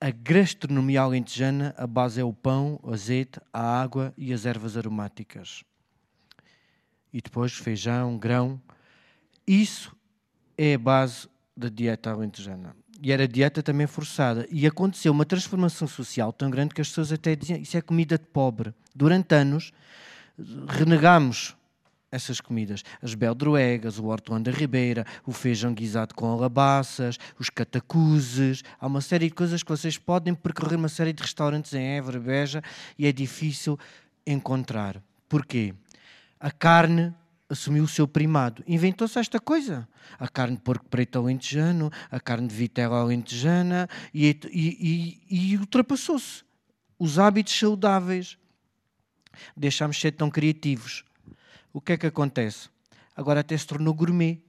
[0.00, 4.76] a gastronomia alentejana, a base é o pão, o azeite, a água e as ervas
[4.76, 5.62] aromáticas.
[7.12, 8.60] E depois feijão, grão.
[9.46, 9.94] Isso
[10.56, 12.74] é a base da dieta alentejana.
[13.02, 14.46] E era dieta também forçada.
[14.50, 18.16] E aconteceu uma transformação social tão grande que as pessoas até diziam isso é comida
[18.16, 18.72] de pobre.
[18.94, 19.70] Durante anos
[20.66, 21.56] renegámos
[22.10, 22.82] essas comidas.
[23.00, 28.62] As beldroegas, o hortelã da ribeira, o feijão guisado com alabaças, os catacuzes.
[28.80, 32.18] Há uma série de coisas que vocês podem percorrer uma série de restaurantes em Évora,
[32.18, 32.62] Beja,
[32.98, 33.78] e é difícil
[34.26, 35.02] encontrar.
[35.28, 35.74] Porquê?
[36.38, 37.14] A carne
[37.48, 38.62] assumiu o seu primado.
[38.66, 39.88] Inventou-se esta coisa.
[40.18, 45.56] A carne de porco preto alentejano, a carne de vitela alentejana, e, e, e, e
[45.56, 46.42] ultrapassou-se.
[46.98, 48.36] Os hábitos saudáveis.
[49.56, 51.04] Deixámos de ser tão criativos
[51.72, 52.68] o que é que acontece?
[53.16, 54.42] Agora até se tornou gourmet.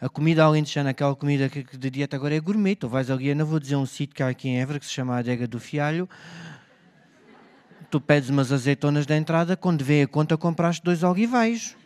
[0.00, 2.76] A comida alentejana, aquela comida de dieta agora é gourmet.
[2.76, 4.86] Tu vais ali, eu não vou dizer um sítio que há aqui em Évora que
[4.86, 6.08] se chama a Adega do Fialho.
[7.90, 11.76] Tu pedes umas azeitonas da entrada, quando vem a conta compraste dois alguivais.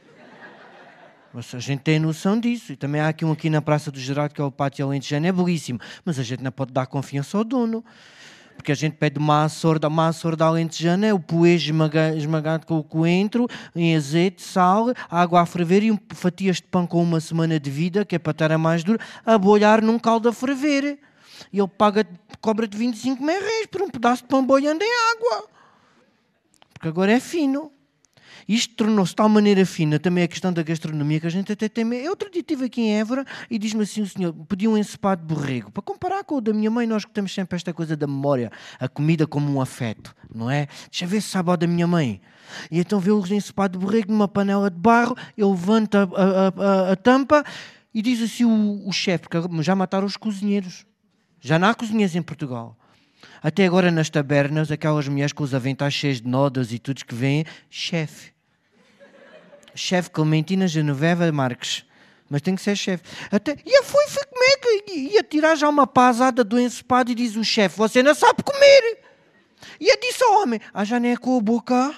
[1.33, 2.73] Mas a gente tem noção disso.
[2.73, 5.27] E também há aqui um aqui na Praça do Gerardo, que é o Pátio Alentejano,
[5.27, 5.79] é belíssimo.
[6.05, 7.85] Mas a gente não pode dar confiança ao dono
[8.57, 12.85] porque a gente pede uma sorda, uma sorda alentejana, é o poê esmagado com o
[12.85, 17.59] coentro, em azeite, sal, água a ferver e um, fatias de pão com uma semana
[17.59, 20.99] de vida, que é para estar a mais duro, a bolhar num caldo a ferver.
[21.53, 22.07] E ele paga,
[22.41, 25.49] cobra de 25 merréis por um pedaço de pão boiando em água.
[26.75, 27.73] Porque agora é fino.
[28.51, 31.69] Isto tornou-se de tal maneira fina também a questão da gastronomia que a gente até
[31.69, 31.89] tem.
[31.95, 35.25] Eu outro dia estive aqui em Évora e diz-me assim: o senhor pediu um ensopado
[35.25, 35.71] de borrego.
[35.71, 38.51] Para comparar com o da minha mãe, nós que temos sempre esta coisa da memória,
[38.81, 40.67] a comida como um afeto, não é?
[40.91, 42.21] Deixa ver se sabe da minha mãe.
[42.73, 46.89] E então vê o ensopado de borrego numa panela de barro, ele levanta a, a,
[46.89, 47.45] a, a tampa
[47.95, 50.85] e diz assim o, o chefe, porque já mataram os cozinheiros.
[51.41, 52.77] Já não há cozinheiros em Portugal.
[53.41, 57.15] Até agora nas tabernas, aquelas mulheres com os aventais cheios de nodas e tudo que
[57.15, 58.33] vêm, chefe
[59.81, 61.85] chefe Clementina Genoveva Marques.
[62.29, 63.03] Mas tem que ser chefe.
[63.31, 67.35] Até, e eu fui, fui comer, ia tirar já uma pasada do ensopado e diz
[67.35, 68.99] o chefe: Você não sabe comer.
[69.81, 71.93] E eu disse ao homem: Ah, já não é com a boca?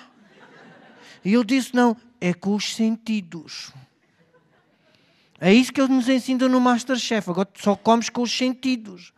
[1.23, 3.73] E ele disse: Não, é com os sentidos.
[5.39, 7.29] É isso que eles nos ensinam no Masterchef.
[7.29, 9.13] Agora só comes com os sentidos.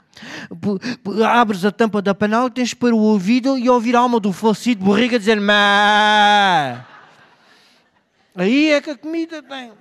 [1.31, 4.85] Abres a tampa da panela, tens para o ouvido e ouvir a alma do falecido
[4.85, 6.93] borriga dizer: Má.
[8.35, 9.73] Aí é que a comida tem.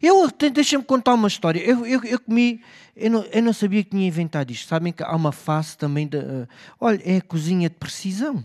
[0.00, 1.60] Eu, deixa-me contar uma história.
[1.60, 2.62] Eu, eu, eu comi,
[2.96, 4.68] eu não, eu não, sabia que tinha inventado isto.
[4.68, 6.18] Sabem que há uma face também de.
[6.18, 6.48] Uh,
[6.80, 8.44] olha, é a cozinha de precisão.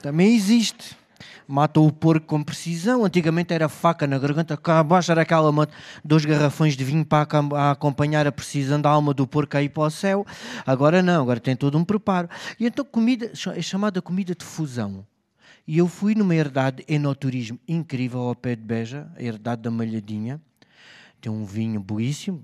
[0.00, 0.96] Também existe.
[1.46, 3.04] Mata o porco com precisão.
[3.04, 5.52] Antigamente era faca na garganta, cá abaixo era aquela
[6.02, 7.28] dois garrafões de vinho para
[7.70, 10.26] acompanhar a precisão da alma do porco aí para o céu.
[10.66, 12.28] Agora não, agora tem todo um preparo.
[12.58, 15.04] E então comida é chamada comida de fusão.
[15.66, 20.40] E eu fui numa herdade enoturismo incrível ao pé de Beja, a herdade da Malhadinha.
[21.20, 22.42] Tem um vinho belíssimo.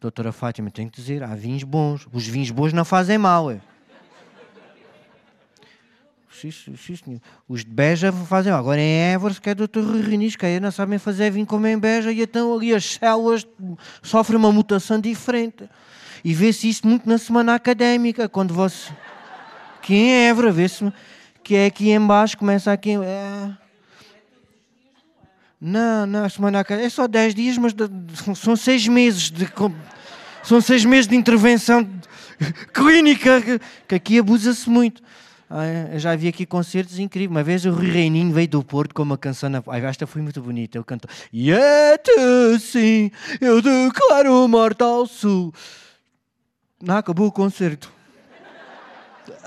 [0.00, 2.08] Doutora Fátima, tem que dizer, há vinhos bons.
[2.10, 3.50] Os vinhos bons não fazem mal.
[3.50, 3.60] É.
[7.48, 8.60] Os de Beja fazem mal.
[8.60, 11.78] Agora em Évora, se quer doutor Rinis, que aí não sabem fazer vinho como em
[11.78, 13.46] Beja, e então ali as células
[14.02, 15.68] sofrem uma mutação diferente.
[16.24, 18.92] E vê-se isso muito na semana académica, quando você...
[19.82, 20.90] Que em Évora, vê-se
[21.46, 22.96] que é aqui embaixo, começa aqui.
[22.96, 23.50] É...
[25.60, 27.72] Não, não, a semana é só 10 dias, mas
[28.34, 29.48] são 6 meses de.
[30.42, 31.88] São 6 meses de intervenção
[32.74, 33.40] clínica,
[33.86, 35.00] que aqui abusa-se muito.
[35.48, 37.30] Ah, eu já vi aqui concertos incríveis.
[37.30, 39.62] Uma vez o Rui Reininho veio do Porto com uma canção na.
[39.68, 40.76] Ai, esta foi muito bonita.
[40.76, 41.08] Ele cantou.
[41.32, 43.08] E até sim,
[43.40, 45.54] eu declaro mortal sul.
[46.82, 47.95] Não, acabou o concerto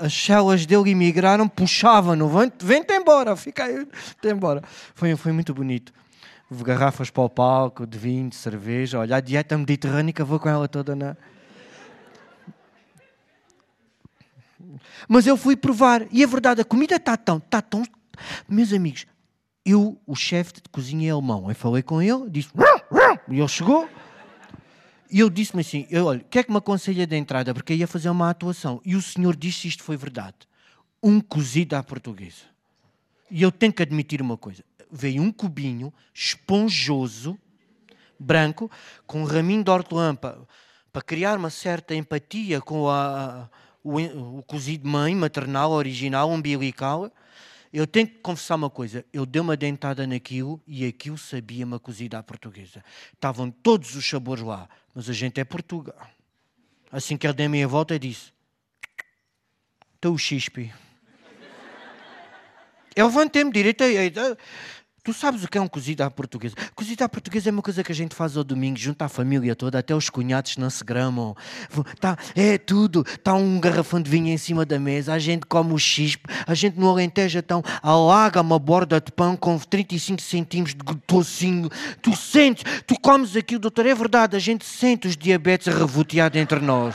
[0.00, 2.28] as células dele emigraram, puxavam-no,
[2.60, 3.86] vem-te embora, fica aí,
[4.24, 4.62] embora.
[4.94, 5.92] Foi, foi muito bonito.
[6.50, 8.98] Garrafas para o palco, de vinho, de cerveja.
[8.98, 11.16] Olha, a dieta mediterrânica, vou com ela toda na.
[15.08, 17.84] Mas eu fui provar, e é verdade, a comida está tão, está tão.
[18.48, 19.06] Meus amigos,
[19.64, 22.50] eu, o chefe de cozinha é alemão, eu falei com ele, disse,
[23.28, 23.88] e ele chegou,
[25.10, 27.52] e eu disse-me assim, eu, olha, o que é que me aconselha de entrada?
[27.52, 28.80] Porque ia fazer uma atuação.
[28.84, 30.36] E o senhor disse isto foi verdade.
[31.02, 32.44] Um cozido à portuguesa.
[33.30, 34.62] E eu tenho que admitir uma coisa.
[34.90, 37.38] Veio um cubinho esponjoso,
[38.18, 38.70] branco,
[39.06, 40.38] com um raminho de hortelã para,
[40.92, 43.48] para criar uma certa empatia com a,
[43.82, 43.98] o,
[44.38, 47.10] o cozido mãe, maternal, original, umbilical.
[47.72, 51.78] Eu tenho que confessar uma coisa: eu dei uma dentada naquilo e aquilo sabia uma
[51.78, 52.84] cozida à portuguesa.
[53.12, 56.08] Estavam todos os sabores lá, mas a gente é Portugal.
[56.90, 58.32] Assim que ele deu a minha volta, disse:
[59.94, 60.72] Estou o chispe.
[62.96, 63.84] Eu levantei-me direito.
[65.02, 66.54] Tu sabes o que é um cozido à portuguesa?
[66.74, 69.56] Cozido à portuguesa é uma coisa que a gente faz ao domingo, junto à família
[69.56, 71.34] toda, até os cunhados não se gramam.
[71.98, 73.04] Tá, é tudo.
[73.06, 76.54] Está um garrafão de vinho em cima da mesa, a gente come o chispe, a
[76.54, 81.70] gente no Alentejo então alaga uma borda de pão com 35 centímetros de tocinho.
[82.02, 86.60] Tu sentes, tu comes aquilo, doutor, é verdade, a gente sente os diabetes revoteados entre
[86.60, 86.94] nós.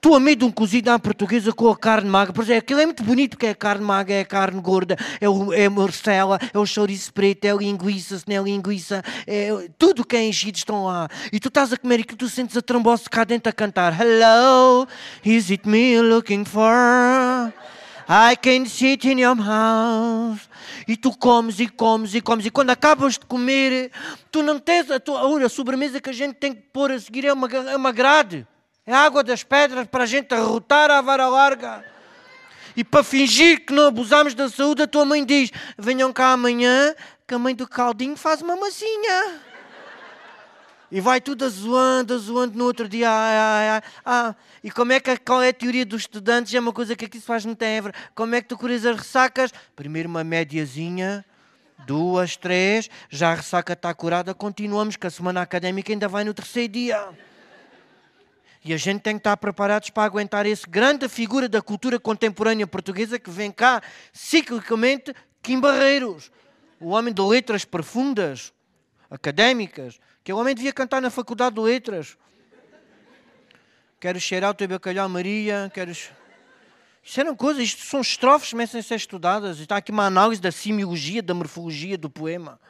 [0.00, 2.80] Tu a meio de um cozido à portuguesa com a carne magra, por exemplo, aquilo
[2.80, 6.58] é muito bonito porque é carne magra, é carne gorda, é, o, é morcela, é
[6.58, 10.86] o chouriço preto, é linguiça, se não é linguiça, é, tudo que é enchido estão
[10.86, 11.08] lá.
[11.32, 14.86] E tu estás a comer aquilo, tu sentes a trombose cá dentro a cantar Hello,
[15.24, 17.52] is it me looking for?
[18.08, 20.48] I can sit in your house.
[20.86, 22.46] E tu comes e comes e comes.
[22.46, 23.90] E quando acabas de comer,
[24.30, 25.44] tu não tens a tua.
[25.44, 28.46] A sobremesa que a gente tem que pôr a seguir é uma, é uma grade.
[28.84, 31.84] É água das pedras para a gente arrotar à vara larga.
[32.76, 36.94] E para fingir que não abusamos da saúde, a tua mãe diz: venham cá amanhã,
[37.26, 39.40] que a mãe do caldinho faz uma massinha.
[40.90, 43.08] E vai tudo azoando, azoando no outro dia.
[43.08, 46.52] Ah, ah, ah, e como é que qual é a teoria dos estudantes?
[46.52, 47.94] É uma coisa que aqui se faz muito em Évora.
[48.14, 49.52] Como é que tu curas as ressacas?
[49.74, 51.24] Primeiro uma médiazinha,
[51.86, 56.34] duas, três, já a ressaca está curada, continuamos, que a semana académica ainda vai no
[56.34, 57.08] terceiro dia.
[58.64, 62.66] E a gente tem que estar preparados para aguentar esse grande figura da cultura contemporânea
[62.66, 63.82] portuguesa que vem cá
[64.12, 66.30] ciclicamente, Kim Barreiros.
[66.78, 68.52] O homem de letras profundas,
[69.10, 72.16] académicas, que o homem devia cantar na Faculdade de Letras.
[73.98, 75.90] Quero cheirar o teu bacalhau Maria, quero...
[75.90, 79.58] Isso eram coisas, isto são estrofes que a ser estudadas.
[79.58, 82.60] Está aqui uma análise da semiologia, da morfologia do poema.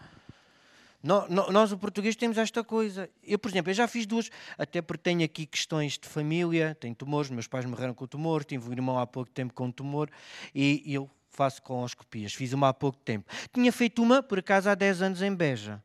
[1.02, 3.10] Nós, o português, temos esta coisa.
[3.22, 6.94] Eu, por exemplo, eu já fiz duas, até porque tenho aqui questões de família, tenho
[6.94, 10.08] tumores, meus pais morreram com tumor, tive um irmão há pouco tempo com tumor
[10.54, 12.32] e eu faço coloscopias.
[12.32, 13.28] Fiz uma há pouco tempo.
[13.52, 15.82] Tinha feito uma, por acaso, há 10 anos em Beja.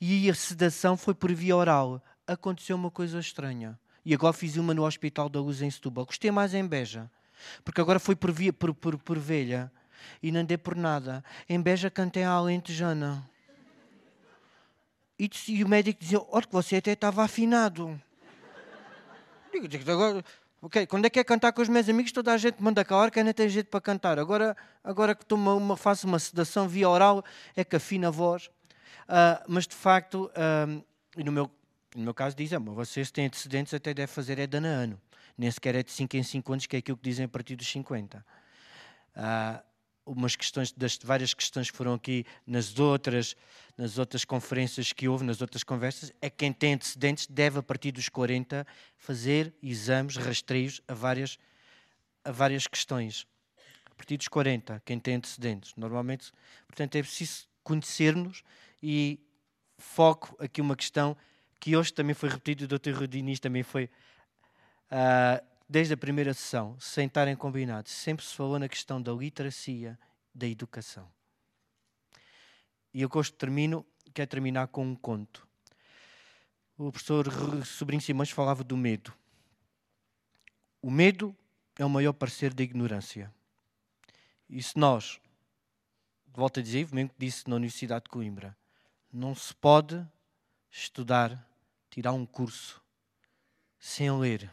[0.00, 2.00] E a sedação foi por via oral.
[2.26, 3.78] Aconteceu uma coisa estranha.
[4.04, 6.06] E agora fiz uma no Hospital da Luz em Setúbal.
[6.06, 7.10] Gostei mais em Beja.
[7.64, 9.72] Porque agora foi por, via, por, por, por velha.
[10.22, 11.24] E não dei por nada.
[11.48, 13.28] Em Beja cantei a Alentejana.
[15.22, 18.00] E, e o médico dizia: Olha, que você até estava afinado.
[19.52, 20.24] Digo, digo agora,
[20.60, 23.08] okay, quando é que é cantar com os meus amigos, toda a gente manda calar
[23.08, 24.18] que ainda tem jeito para cantar.
[24.18, 28.46] Agora, agora que tomo uma, faço uma sedação via oral, é que afina a voz.
[28.46, 30.84] Uh, mas de facto, uh,
[31.16, 31.48] e no meu,
[31.94, 35.00] no meu caso, dizem: vocês têm antecedentes, até deve fazer é de ano a ano.
[35.38, 37.54] Nem sequer é de 5 em 5 anos, que é aquilo que dizem a partir
[37.54, 38.18] dos 50.
[38.18, 38.22] Uh,
[39.14, 39.62] ah,
[40.04, 43.36] umas questões, das várias questões que foram aqui nas outras,
[43.76, 47.62] nas outras conferências que houve, nas outras conversas, é que quem tem antecedentes deve, a
[47.62, 51.38] partir dos 40, fazer exames, rastreios a várias,
[52.24, 53.26] a várias questões.
[53.90, 55.74] A partir dos 40, quem tem antecedentes.
[55.76, 56.32] Normalmente,
[56.66, 58.42] portanto, é preciso conhecermos
[58.82, 59.20] e
[59.78, 61.16] foco aqui uma questão
[61.60, 62.90] que hoje também foi repetido, o Dr.
[62.98, 63.88] Rudinis também foi.
[64.90, 69.98] Uh, desde a primeira sessão, sem estarem combinados, sempre se falou na questão da literacia,
[70.34, 71.10] da educação.
[72.92, 75.48] E eu gosto, termino, quero terminar com um conto.
[76.76, 77.26] O professor
[77.64, 79.14] Sobrinho Simões falava do medo.
[80.82, 81.34] O medo
[81.78, 83.32] é o maior parceiro da ignorância.
[84.50, 85.18] E se nós,
[86.34, 88.54] volto a dizer, mesmo que disse na Universidade de Coimbra,
[89.10, 90.06] não se pode
[90.70, 91.48] estudar,
[91.88, 92.82] tirar um curso
[93.78, 94.52] sem ler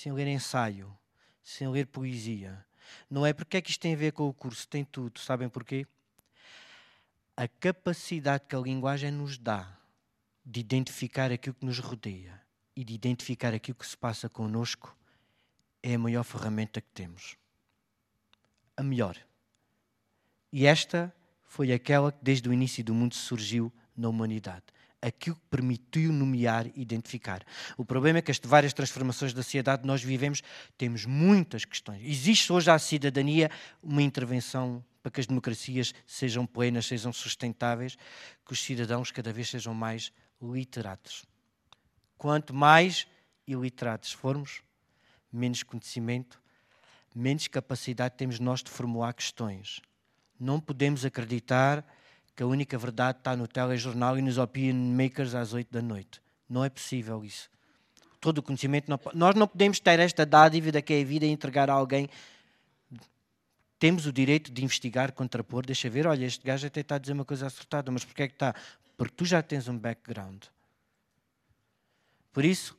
[0.00, 0.96] sem ler ensaio,
[1.42, 2.64] sem ler poesia.
[3.10, 5.20] Não é porque é que isto tem a ver com o curso, tem tudo.
[5.20, 5.86] Sabem porquê?
[7.36, 9.78] A capacidade que a linguagem nos dá
[10.42, 12.40] de identificar aquilo que nos rodeia
[12.74, 14.96] e de identificar aquilo que se passa connosco
[15.82, 17.36] é a maior ferramenta que temos.
[18.78, 19.18] A melhor.
[20.50, 24.64] E esta foi aquela que desde o início do mundo surgiu na humanidade
[25.02, 27.44] aquilo que permitiu nomear e identificar.
[27.76, 30.42] O problema é que as várias transformações da sociedade nós vivemos,
[30.76, 32.02] temos muitas questões.
[32.04, 33.50] Existe hoje à cidadania
[33.82, 37.96] uma intervenção para que as democracias sejam plenas, sejam sustentáveis,
[38.44, 41.24] que os cidadãos cada vez sejam mais literados.
[42.18, 43.06] Quanto mais
[43.46, 44.62] iliterados formos,
[45.32, 46.40] menos conhecimento,
[47.14, 49.80] menos capacidade temos nós de formular questões.
[50.38, 51.84] Não podemos acreditar
[52.34, 56.20] que a única verdade está no telejornal e nos opinion makers às oito da noite.
[56.48, 57.50] Não é possível isso.
[58.20, 58.88] Todo o conhecimento.
[58.88, 62.08] Não, nós não podemos ter esta dádiva que é a vida e entregar a alguém.
[63.78, 67.14] Temos o direito de investigar, contrapor, deixa ver, olha, este gajo até está a dizer
[67.14, 68.54] uma coisa acertada, mas porquê é que está?
[68.96, 70.44] Porque tu já tens um background.
[72.30, 72.76] Por isso,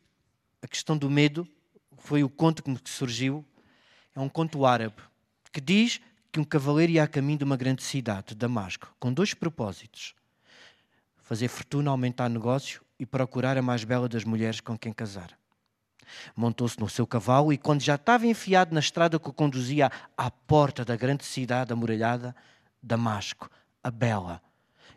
[0.61, 1.47] a questão do medo
[1.97, 3.43] foi o conto que surgiu.
[4.15, 5.01] É um conto árabe
[5.51, 5.99] que diz
[6.31, 10.15] que um cavaleiro ia a caminho de uma grande cidade, Damasco, com dois propósitos:
[11.21, 15.37] fazer fortuna, aumentar negócio e procurar a mais bela das mulheres com quem casar.
[16.35, 20.29] Montou-se no seu cavalo e, quando já estava enfiado na estrada que o conduzia à
[20.29, 22.35] porta da grande cidade amuralhada,
[22.81, 23.49] Damasco,
[23.83, 24.41] a bela,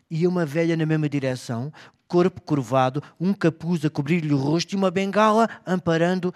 [0.09, 1.71] ia uma velha na mesma direção,
[2.07, 6.33] corpo curvado, um capuz a cobrir-lhe o rosto e uma bengala amparando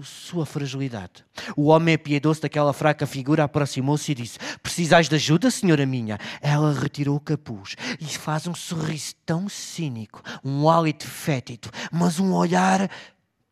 [0.00, 1.24] sua fragilidade.
[1.56, 6.18] O homem piedoso daquela fraca figura aproximou-se e disse: Precisais de ajuda, senhora minha?
[6.40, 12.32] Ela retirou o capuz e faz um sorriso tão cínico, um hálito fétido, mas um
[12.32, 12.88] olhar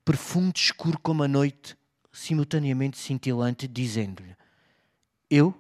[0.05, 1.77] profundo, escuro como a noite,
[2.11, 4.35] simultaneamente cintilante, dizendo-lhe:
[5.29, 5.55] Eu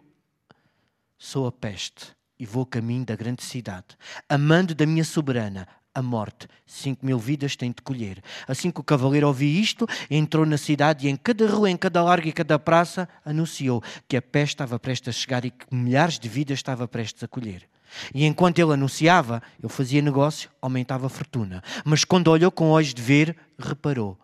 [1.19, 6.49] sou a peste e vou caminho da grande cidade, amando da minha soberana, a morte.
[6.67, 8.23] Cinco mil vidas tem de colher.
[8.47, 12.03] Assim que o cavaleiro ouviu isto, entrou na cidade e em cada rua, em cada
[12.03, 16.19] larga e cada praça, anunciou que a peste estava prestes a chegar e que milhares
[16.19, 17.69] de vidas estava prestes a colher.
[18.15, 21.63] E enquanto ele anunciava, ele fazia negócio, aumentava a fortuna.
[21.85, 24.19] Mas quando olhou com olhos de ver, reparou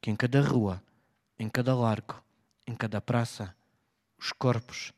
[0.00, 0.82] que em cada rua,
[1.38, 2.14] em cada largo,
[2.66, 3.54] em cada praça,
[4.18, 4.92] os corpos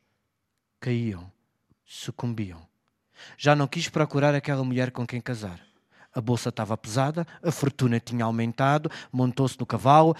[0.78, 1.30] caíam,
[1.84, 2.62] sucumbiam.
[3.36, 5.60] Já não quis procurar aquela mulher com quem casar
[6.14, 10.14] a bolsa estava pesada, a fortuna tinha aumentado, montou-se no cavalo,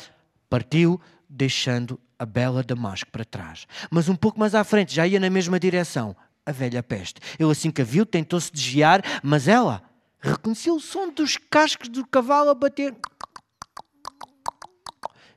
[0.49, 3.67] partiu, deixando a bela Damasco para trás.
[3.91, 7.21] Mas um pouco mais à frente, já ia na mesma direção, a velha peste.
[7.39, 9.83] Ele assim que a viu, tentou-se desviar, mas ela
[10.21, 12.95] reconheceu o som dos cascos do cavalo a bater.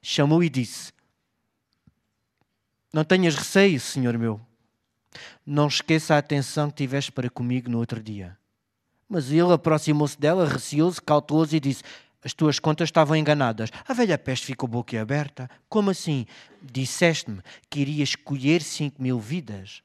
[0.02, 0.94] Chamou e disse:
[2.94, 4.40] Não tenhas receio, senhor meu.
[5.46, 8.38] Não esqueça a atenção que tiveste para comigo no outro dia.
[9.16, 11.82] Mas ele aproximou-se dela, receoso, cauteloso e disse:
[12.22, 13.70] As tuas contas estavam enganadas.
[13.88, 15.50] A velha peste ficou boquiaberta.
[15.70, 16.26] Como assim?
[16.62, 19.82] Disseste-me que irias colher cinco mil vidas.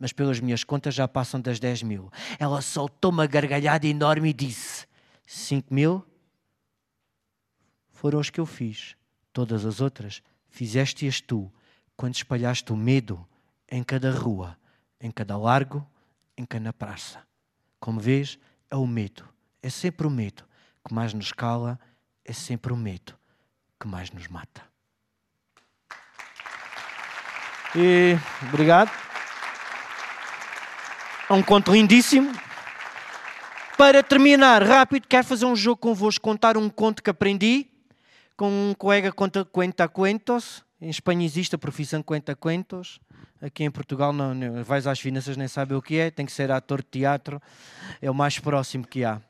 [0.00, 2.10] Mas pelas minhas contas já passam das dez mil.
[2.40, 4.84] Ela soltou uma gargalhada enorme e disse:
[5.24, 6.04] Cinco mil
[7.92, 8.96] foram os que eu fiz.
[9.32, 11.52] Todas as outras fizeste-as tu,
[11.96, 13.24] quando espalhaste o medo
[13.70, 14.58] em cada rua,
[15.00, 15.86] em cada largo,
[16.36, 17.27] em cada praça.
[17.80, 18.38] Como vês,
[18.70, 19.24] é o medo.
[19.62, 20.44] É sempre o medo
[20.86, 21.78] que mais nos cala,
[22.24, 23.14] é sempre o medo
[23.78, 24.62] que mais nos mata.
[27.74, 28.16] E
[28.48, 28.90] obrigado.
[31.28, 32.32] É um conto lindíssimo.
[33.76, 37.68] Para terminar, rápido, quero fazer um jogo convosco, contar um conto que aprendi
[38.36, 40.64] com um colega conta cuenta cuentos.
[40.80, 42.98] Em Espanha existe a profissão cuenta cuentos.
[43.40, 46.32] Aqui em Portugal não, não, vais às finanças nem sabe o que é, tem que
[46.32, 47.40] ser ator de teatro,
[48.02, 49.20] é o mais próximo que há.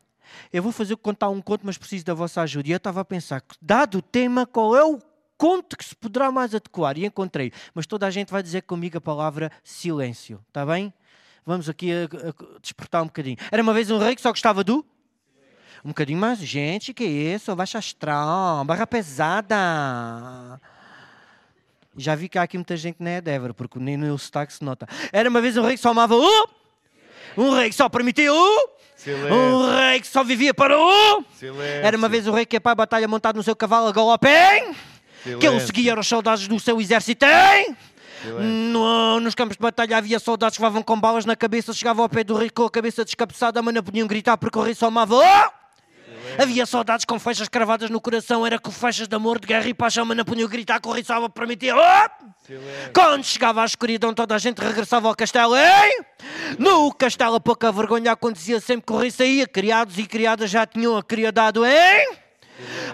[0.53, 2.69] Eu vou fazer contar um conto, mas preciso da vossa ajuda.
[2.69, 4.99] E eu estava a pensar, dado o tema, qual é o
[5.37, 6.97] conto que se poderá mais adequar?
[6.99, 10.93] E encontrei, mas toda a gente vai dizer comigo a palavra silêncio, está bem?
[11.45, 13.37] Vamos aqui a, a despertar um bocadinho.
[13.51, 14.85] Era uma vez um rei que só gostava do?
[15.85, 17.55] Um bocadinho mais, gente, que isso?
[17.55, 20.61] Baixa astral, barra pesada.
[21.99, 24.53] Já vi que há aqui muita gente que não é Débora, porque nem no sotaque
[24.53, 24.87] se nota.
[25.13, 26.49] Era uma vez um rei que só amava o.
[27.37, 28.71] Um rei que só permitia o.
[28.97, 29.35] Silêncio.
[29.35, 31.25] Um rei que só vivia para o.
[31.39, 31.85] Silêncio.
[31.85, 33.93] Era uma vez um rei que ia para a batalha montado no seu cavalo a
[33.93, 34.75] galopem.
[35.23, 37.27] Que ele seguia os soldados do seu exército.
[37.27, 37.77] Hein?
[38.41, 42.09] No, nos campos de batalha havia soldados que levavam com balas na cabeça, chegavam ao
[42.09, 44.87] pé do rei com a cabeça descabeçada, mas não podiam gritar porque o rei só
[44.87, 45.15] amava.
[45.17, 45.58] Oh!
[46.37, 49.75] Havia soldados com fechas cravadas no coração, era com fechas de amor, de guerra e
[49.75, 51.75] paixão, mas não podiam gritar, corriçava, permitia.
[51.77, 52.29] Oh!
[52.93, 55.55] Quando chegava à escuridão, toda a gente regressava ao castelo.
[55.57, 56.05] Ei!
[56.59, 59.47] No castelo, a pouca vergonha acontecia sempre que o rei saía.
[59.47, 62.17] Criados e criadas já tinham a criadado, hein?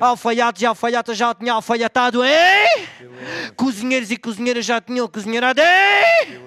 [0.01, 2.87] Alfaiates e alfaiatas já tinham alfaiatado, hein?
[3.57, 6.43] Cozinheiros e cozinheiras já tinham cozinheirado, hein?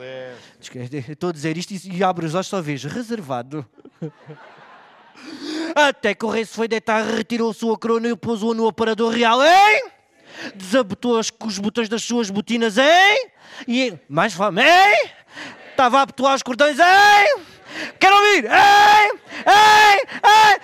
[1.09, 3.65] Estou a dizer isto e abro os olhos só vejo reservado.
[5.79, 9.43] Até que o rei se foi deitar, retirou sua corona e pôs-o no aparador real,
[9.43, 9.91] hein?
[10.55, 13.29] Desabotou os botões das suas botinas, hein?
[13.67, 15.11] E mais fome, hein?
[15.69, 16.79] Estava a abotoar os cordões.
[16.79, 17.43] Ei!
[17.99, 18.45] Quero ouvir!
[18.45, 19.11] Ei!
[19.45, 20.01] Ei!
[20.25, 20.59] Ei!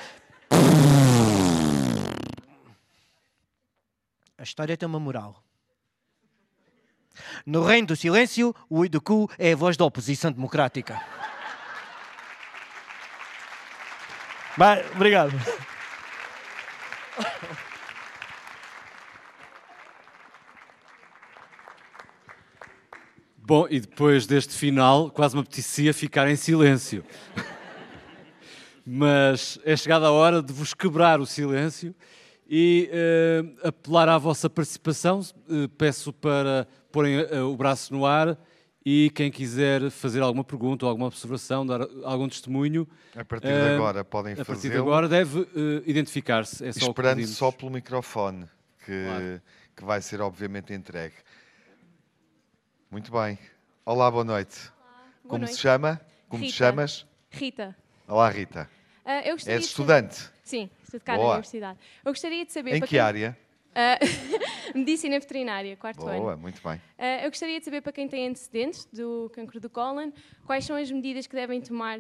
[4.36, 5.44] A história tem uma moral.
[7.46, 11.00] No reino do silêncio, o Iducu é a voz da oposição democrática.
[14.96, 15.34] Obrigado.
[23.38, 27.04] Bom, e depois deste final, quase me apetecia ficar em silêncio.
[28.86, 31.94] Mas é chegada a hora de vos quebrar o silêncio
[32.48, 35.20] e uh, apelar à vossa participação.
[35.50, 38.38] Uh, peço para porem uh, o braço no ar
[38.86, 42.88] e quem quiser fazer alguma pergunta ou alguma observação, dar algum testemunho.
[43.16, 44.42] A partir de agora podem fazer.
[44.42, 45.48] A partir de agora deve
[45.86, 46.66] identificar-se.
[46.66, 48.46] É só esperando só pelo microfone,
[48.86, 49.42] que, claro.
[49.76, 51.16] que vai ser obviamente entregue.
[52.92, 53.40] Muito bem.
[53.86, 54.72] Olá, boa noite.
[54.80, 55.56] Olá, boa Como noite.
[55.56, 56.02] se chama?
[56.30, 56.54] Como Rita.
[56.54, 57.06] te chamas?
[57.32, 57.76] Rita.
[58.08, 58.70] Olá, Rita.
[59.06, 60.16] Uh, eu És de estudante?
[60.16, 60.34] Saber...
[60.44, 61.80] Sim, estou de cá na universidade.
[62.04, 62.76] Eu gostaria de saber...
[62.76, 63.00] Em que quem...
[63.00, 63.38] área?
[63.74, 66.22] Uh, medicina veterinária, quarto Boa, ano.
[66.22, 66.76] Boa, muito bem.
[66.76, 70.12] Uh, eu gostaria de saber para quem tem antecedentes do cancro do cólon,
[70.46, 72.00] quais são as medidas que devem tomar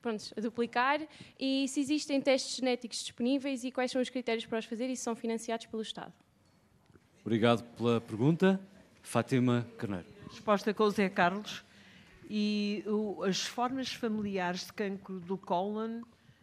[0.00, 1.00] pronto, a duplicar
[1.38, 4.96] e se existem testes genéticos disponíveis e quais são os critérios para os fazer e
[4.96, 6.12] se são financiados pelo Estado.
[7.22, 8.60] Obrigado pela pergunta.
[9.02, 11.64] Fátima Carneiro resposta com o Zé Carlos.
[12.30, 16.02] E o, as formas familiares de cancro do cólon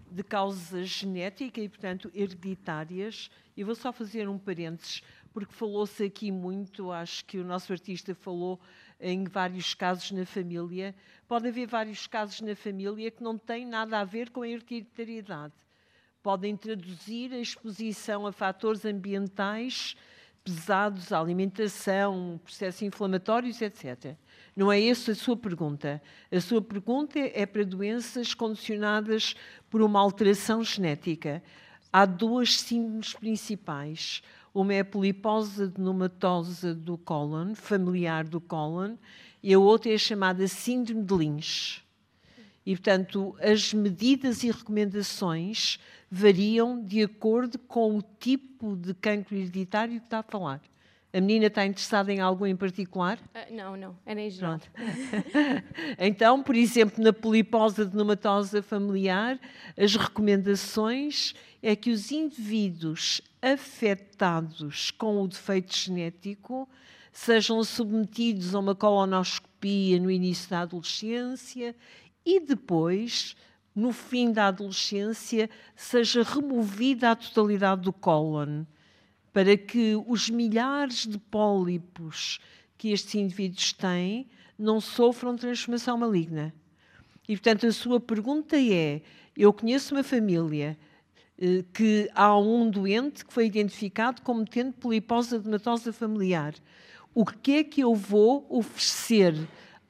[0.10, 3.30] de causa genética e, portanto, hereditárias.
[3.56, 5.02] E vou só fazer um parênteses,
[5.34, 8.60] porque falou-se aqui muito, acho que o nosso artista falou
[9.00, 10.96] em vários casos na família.
[11.28, 15.54] Pode haver vários casos na família que não têm nada a ver com a hereditariedade.
[16.22, 19.96] Podem traduzir a exposição a fatores ambientais
[20.44, 24.16] pesados, a alimentação, processos inflamatórios, etc.
[24.56, 26.02] Não é essa a sua pergunta.
[26.32, 29.36] A sua pergunta é para doenças condicionadas
[29.70, 31.44] por uma alteração genética.
[31.92, 34.24] Há duas síndromes principais.
[34.54, 38.96] Uma é a polipose adenomatosa do cólon, familiar do cólon,
[39.44, 41.84] e a outra é a chamada síndrome de Lynch.
[42.66, 45.78] E, portanto, as medidas e recomendações
[46.10, 50.62] variam de acordo com o tipo de cancro hereditário que está a falar.
[51.16, 53.18] A menina está interessada em algo em particular?
[53.18, 54.60] Uh, não, não, era em geral.
[55.98, 59.40] então, por exemplo, na polipose adenomatosa familiar,
[59.78, 66.68] as recomendações é que os indivíduos afetados com o defeito genético
[67.14, 71.74] sejam submetidos a uma colonoscopia no início da adolescência
[72.26, 73.38] e depois
[73.76, 78.64] no fim da adolescência, seja removida a totalidade do cólon,
[79.36, 82.40] para que os milhares de pólipos
[82.78, 86.54] que estes indivíduos têm não sofram transformação maligna.
[87.28, 89.02] E, portanto, a sua pergunta é:
[89.36, 90.78] eu conheço uma família
[91.38, 96.56] eh, que há um doente que foi identificado como tendo polipose adenatosa familiar.
[97.14, 99.36] O que é que eu vou oferecer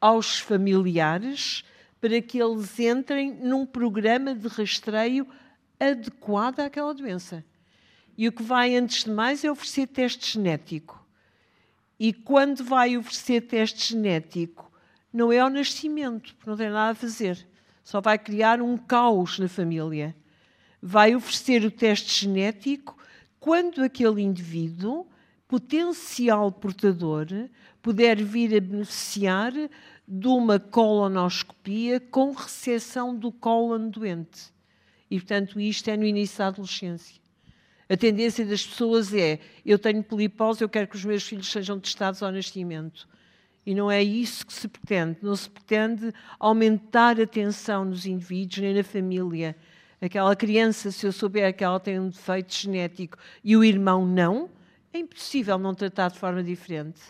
[0.01, 1.63] aos familiares?
[2.01, 5.25] para que eles entrem num programa de rastreio
[5.79, 7.43] adequado àquela doença.
[8.17, 11.05] E o que vai, antes de mais, é oferecer teste genético.
[11.99, 14.71] E quando vai oferecer teste genético,
[15.11, 17.47] não é ao nascimento, porque não tem nada a fazer.
[17.83, 20.15] Só vai criar um caos na família.
[20.81, 22.97] Vai oferecer o teste genético
[23.39, 25.07] quando aquele indivíduo,
[25.47, 27.27] potencial portador,
[27.81, 29.53] puder vir a beneficiar
[30.07, 34.53] de uma colonoscopia com recepção do cólon doente.
[35.09, 37.24] E, portanto, isto é no início da adolescência.
[37.89, 41.79] A tendência das pessoas é: eu tenho polipose, eu quero que os meus filhos sejam
[41.79, 43.07] testados ao nascimento.
[43.65, 45.17] E não é isso que se pretende.
[45.21, 49.55] Não se pretende aumentar a tensão nos indivíduos nem na família.
[49.99, 54.49] Aquela criança, se eu souber que ela tem um defeito genético e o irmão não,
[54.93, 57.01] é impossível não tratar de forma diferente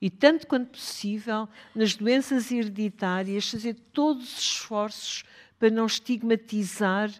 [0.00, 5.24] e, tanto quanto possível, nas doenças hereditárias, fazer todos os esforços
[5.58, 7.10] para não estigmatizar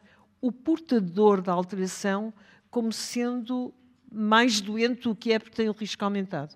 [0.40, 2.32] o portador da alteração
[2.76, 3.72] como sendo
[4.12, 6.54] mais doente do que é porque tem o risco aumentado.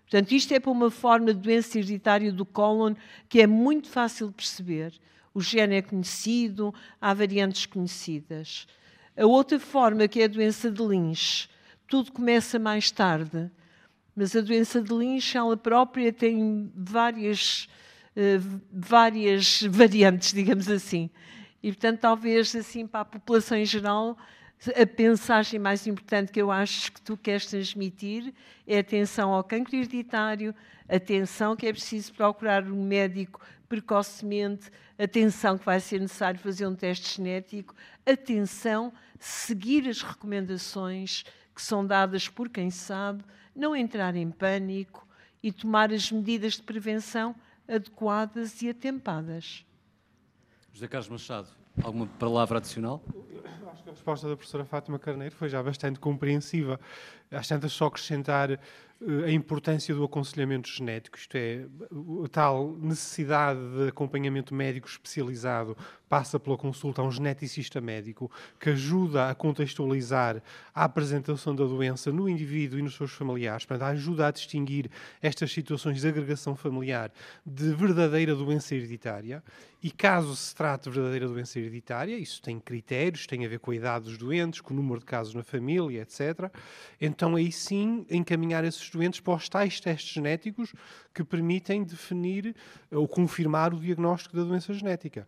[0.00, 2.96] Portanto, isto é para uma forma de doença hereditária do cólon
[3.28, 4.92] que é muito fácil de perceber.
[5.32, 8.66] O gene é conhecido, há variantes conhecidas.
[9.16, 11.48] A outra forma, que é a doença de Lynch,
[11.86, 13.48] tudo começa mais tarde
[14.16, 17.68] mas a doença de Lynch, ela própria tem várias,
[18.16, 21.08] uh, várias variantes, digamos assim.
[21.62, 24.18] E, portanto, talvez, assim, para a população em geral,
[24.70, 28.32] a mensagem mais importante que eu acho que tu queres transmitir
[28.66, 30.54] é atenção ao cancro hereditário,
[30.88, 36.76] atenção que é preciso procurar um médico precocemente, atenção que vai ser necessário fazer um
[36.76, 37.74] teste genético,
[38.06, 43.24] atenção, seguir as recomendações que são dadas por quem sabe,
[43.56, 45.08] não entrar em pânico
[45.42, 47.34] e tomar as medidas de prevenção
[47.66, 49.64] adequadas e atempadas.
[50.72, 51.48] José Carlos Machado,
[51.82, 53.02] alguma palavra adicional?
[53.72, 56.78] Acho que a resposta da professora Fátima Carneiro foi já bastante compreensiva.
[57.30, 58.60] Às tantas, só acrescentar
[59.26, 61.66] a importância do aconselhamento genético, isto é,
[62.24, 65.76] a tal necessidade de acompanhamento médico especializado
[66.08, 68.30] passa pela consulta a um geneticista médico
[68.60, 70.42] que ajuda a contextualizar
[70.74, 74.90] a apresentação da doença no indivíduo e nos seus familiares, portanto, ajuda a distinguir
[75.22, 77.10] estas situações de agregação familiar
[77.46, 79.42] de verdadeira doença hereditária.
[79.82, 83.72] E caso se trate de verdadeira doença hereditária, isso tem critérios, tem a ver com
[83.72, 86.52] a idade dos doentes, com o número de casos na família, etc.
[87.00, 90.72] Então, aí sim, encaminhar esses doentes para os tais testes genéticos
[91.14, 92.54] que permitem definir
[92.90, 95.26] ou confirmar o diagnóstico da doença genética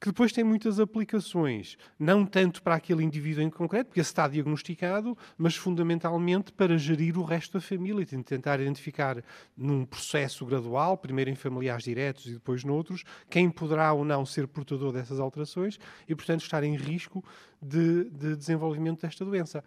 [0.00, 5.16] que depois tem muitas aplicações, não tanto para aquele indivíduo em concreto, porque está diagnosticado,
[5.38, 9.22] mas fundamentalmente para gerir o resto da família e tentar identificar
[9.56, 14.46] num processo gradual, primeiro em familiares diretos e depois noutros, quem poderá ou não ser
[14.46, 17.24] portador dessas alterações e, portanto, estar em risco
[17.60, 19.64] de, de desenvolvimento desta doença.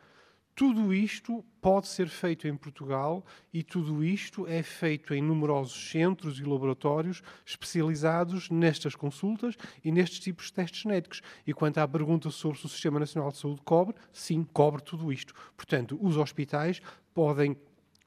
[0.59, 6.37] Tudo isto pode ser feito em Portugal e tudo isto é feito em numerosos centros
[6.37, 11.21] e laboratórios especializados nestas consultas e nestes tipos de testes genéticos.
[11.47, 15.13] E quanto à pergunta sobre se o Sistema Nacional de Saúde cobre, sim, cobre tudo
[15.13, 15.33] isto.
[15.55, 16.81] Portanto, os hospitais
[17.13, 17.55] podem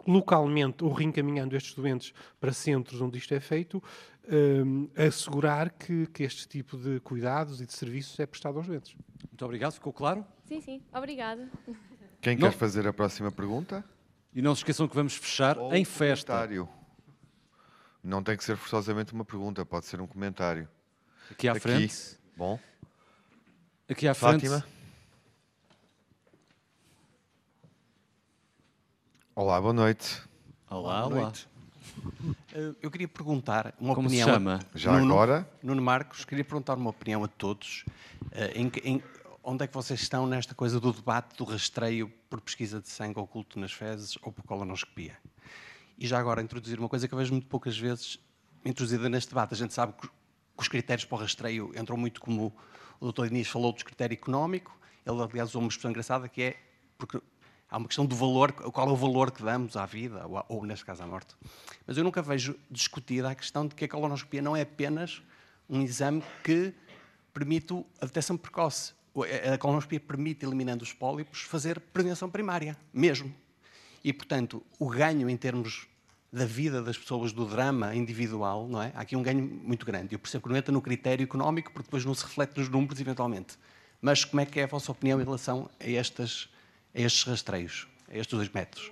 [0.07, 3.83] localmente ou reencaminhando estes doentes para centros onde isto é feito,
[4.31, 8.95] um, assegurar que, que este tipo de cuidados e de serviços é prestado aos doentes.
[9.27, 10.23] Muito obrigado, ficou claro?
[10.45, 11.49] Sim, sim, obrigada.
[12.23, 12.49] Quem não.
[12.49, 13.85] quer fazer a próxima pergunta?
[14.33, 16.33] E não se esqueçam que vamos fechar Ou em festa.
[16.33, 16.69] Comentário.
[18.03, 20.69] Não tem que ser forçosamente uma pergunta, pode ser um comentário.
[21.31, 21.61] Aqui à Aqui.
[21.61, 22.17] frente.
[22.37, 22.59] Bom.
[23.89, 24.49] Aqui à frente.
[24.49, 24.65] Fátima.
[29.35, 30.23] Olá, boa noite.
[30.71, 31.23] Olá, boa olá.
[31.23, 31.49] Noite.
[32.81, 34.29] Eu queria perguntar uma Como opinião.
[34.29, 34.61] Se chama?
[34.75, 35.49] Já Nuno, agora?
[35.63, 37.85] Nuno Marcos, queria perguntar uma opinião a todos.
[38.31, 39.03] Eh, em, em,
[39.43, 43.19] onde é que vocês estão nesta coisa do debate do rastreio por pesquisa de sangue
[43.19, 45.19] oculto nas fezes ou por colonoscopia?
[45.99, 48.19] E já agora introduzir uma coisa que eu vejo muito poucas vezes
[48.65, 49.55] introduzida neste debate.
[49.55, 50.09] A gente sabe que
[50.57, 52.55] os critérios para o rastreio entram muito como
[53.01, 53.27] o Dr.
[53.27, 54.79] Inês falou do critério económico.
[55.05, 56.57] Ele, aliás, usou uma expressão engraçada que é
[56.97, 57.21] porque
[57.69, 60.65] há uma questão do valor, qual é o valor que damos à vida, ou, ou
[60.65, 61.35] neste caso à morte.
[61.85, 65.21] Mas eu nunca vejo discutida a questão de que a colonoscopia não é apenas
[65.69, 66.73] um exame que
[67.33, 68.95] permite a detecção precoce
[69.53, 73.35] a colonoscopia permite, eliminando os pólipos, fazer prevenção primária, mesmo.
[74.03, 75.87] E, portanto, o ganho em termos
[76.33, 78.91] da vida das pessoas, do drama individual, não é?
[78.95, 80.15] Há aqui um ganho muito grande.
[80.15, 82.99] Eu percebo que não entra no critério económico, porque depois não se reflete nos números,
[82.99, 83.59] eventualmente.
[84.01, 86.49] Mas como é que é a vossa opinião em relação a, estas,
[86.95, 88.91] a estes rastreios, a estes dois métodos?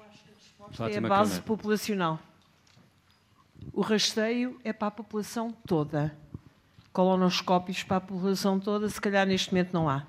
[0.80, 2.20] é a base populacional.
[3.72, 6.16] O rastreio é para a população toda
[6.93, 10.07] colonoscópios para a população toda, se calhar neste momento não há.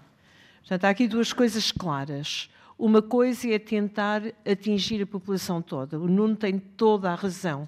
[0.60, 2.50] Portanto, há aqui duas coisas claras.
[2.78, 6.00] Uma coisa é tentar atingir a população toda.
[6.00, 7.68] O Nuno tem toda a razão.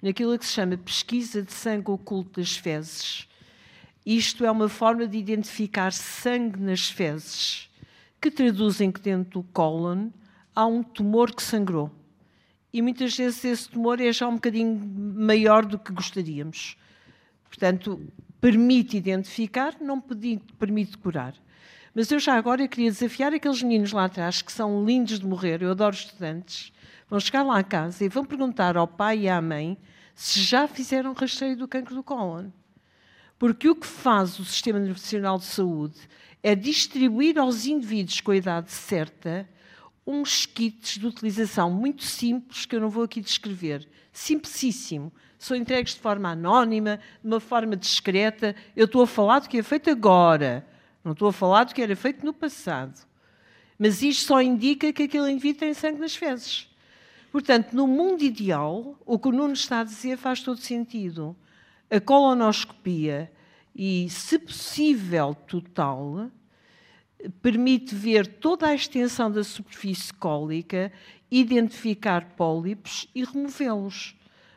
[0.00, 3.26] Naquilo que se chama pesquisa de sangue oculto das fezes,
[4.04, 7.68] isto é uma forma de identificar sangue nas fezes,
[8.20, 10.10] que traduzem que dentro do cólon
[10.54, 11.90] há um tumor que sangrou.
[12.72, 14.78] E muitas vezes esse tumor é já um bocadinho
[15.16, 16.76] maior do que gostaríamos.
[17.48, 18.00] Portanto,
[18.40, 21.34] permite identificar, não permite curar.
[21.94, 25.62] Mas eu já agora queria desafiar aqueles meninos lá atrás que são lindos de morrer,
[25.62, 26.72] eu adoro estudantes,
[27.08, 29.78] vão chegar lá a casa e vão perguntar ao pai e à mãe
[30.14, 32.50] se já fizeram rastreio do cancro do cólon.
[33.38, 35.98] Porque o que faz o Sistema Nacional de Saúde
[36.42, 39.48] é distribuir aos indivíduos com a idade certa
[40.06, 45.94] uns kits de utilização muito simples que eu não vou aqui descrever, simplicíssimo, são entregues
[45.94, 48.54] de forma anónima, de uma forma discreta.
[48.74, 50.66] Eu estou a falar do que é feito agora,
[51.04, 53.06] não estou a falar do que era feito no passado.
[53.78, 56.68] Mas isto só indica que aquele indivíduo tem sangue nas fezes.
[57.30, 61.36] Portanto, no mundo ideal, o que o Nuno está a dizer faz todo sentido.
[61.90, 63.30] A colonoscopia,
[63.74, 66.30] e se possível total,
[67.42, 70.90] permite ver toda a extensão da superfície cólica,
[71.30, 74.15] identificar pólipos e removê-los.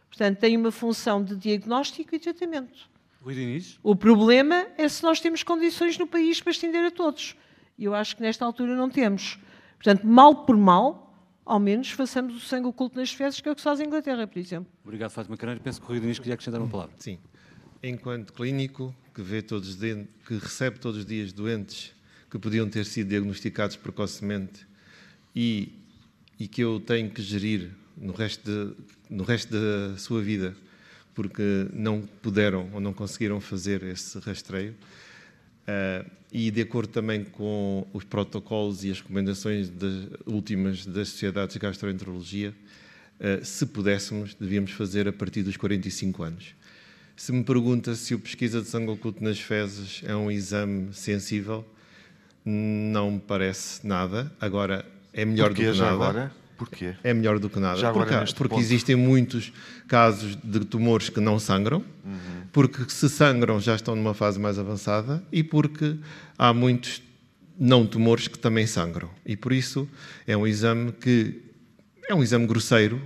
[0.09, 2.89] Portanto, tem uma função de diagnóstico e tratamento.
[3.21, 3.79] Rui Diniz?
[3.83, 7.35] O problema é se nós temos condições no país para estender a todos.
[7.77, 9.37] E eu acho que nesta altura não temos.
[9.75, 11.09] Portanto, mal por mal,
[11.45, 13.85] ao menos façamos o sangue oculto nas fezes, que é o que se faz em
[13.85, 14.71] Inglaterra, por exemplo.
[14.83, 15.61] Obrigado, Fátima Carneiro.
[15.61, 16.93] Penso que o Rui Diniz queria acrescentar uma palavra.
[16.97, 17.17] Sim.
[17.81, 21.93] enquanto clínico, que, vê todos que recebe todos os dias doentes
[22.29, 24.67] que podiam ter sido diagnosticados precocemente
[25.35, 25.73] e,
[26.39, 28.75] e que eu tenho que gerir no resto, de,
[29.09, 30.55] no resto da sua vida,
[31.13, 34.73] porque não puderam ou não conseguiram fazer esse rastreio.
[35.67, 41.53] Uh, e de acordo também com os protocolos e as recomendações das, últimas das sociedades
[41.53, 42.55] de gastroenterologia,
[43.19, 46.55] uh, se pudéssemos, devíamos fazer a partir dos 45 anos.
[47.15, 51.65] Se me pergunta se o pesquisa de sangue oculto nas fezes é um exame sensível,
[52.45, 54.31] não me parece nada.
[54.39, 55.93] Agora, é melhor Porquê, do que nada.
[55.93, 56.31] Agora?
[56.59, 56.93] Porquê?
[57.03, 57.79] É melhor do que nada.
[57.79, 58.61] Já porque, agora, porque ponto.
[58.61, 59.51] existem muitos
[59.87, 62.43] casos de tumores que não sangram, uhum.
[62.51, 65.95] porque se sangram já estão numa fase mais avançada e porque
[66.37, 67.01] há muitos
[67.57, 69.09] não tumores que também sangram.
[69.25, 69.87] E por isso
[70.27, 71.41] é um exame que
[72.09, 73.01] é um exame grosseiro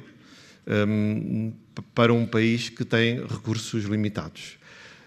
[0.87, 1.53] um,
[1.93, 4.57] para um país que tem recursos limitados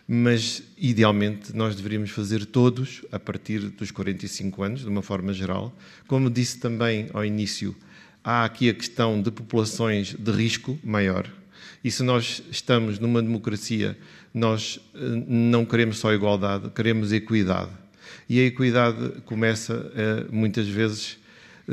[0.08, 5.76] mas idealmente nós deveríamos fazer todos a partir dos 45 anos, de uma forma geral.
[6.06, 7.74] Como disse também ao início,
[8.26, 11.30] há aqui a questão de populações de risco maior.
[11.84, 13.96] E se nós estamos numa democracia,
[14.34, 14.98] nós eh,
[15.28, 17.70] não queremos só igualdade, queremos equidade.
[18.28, 21.18] E a equidade começa eh, muitas vezes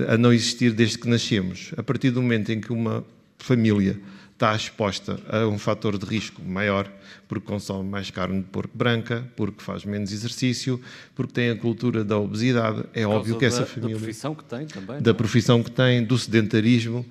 [0.08, 1.72] a não existir desde que nascemos.
[1.76, 3.04] A partir do momento em que uma
[3.39, 3.99] família
[4.43, 6.91] está exposta a um fator de risco maior,
[7.29, 10.81] porque consome mais carne de porco branca, porque faz menos exercício,
[11.15, 12.83] porque tem a cultura da obesidade.
[12.93, 13.95] É óbvio que essa da, família.
[13.95, 15.01] Da profissão que tem também.
[15.01, 15.11] Da?
[15.11, 15.13] É?
[15.13, 17.05] profissão que tem, do sedentarismo,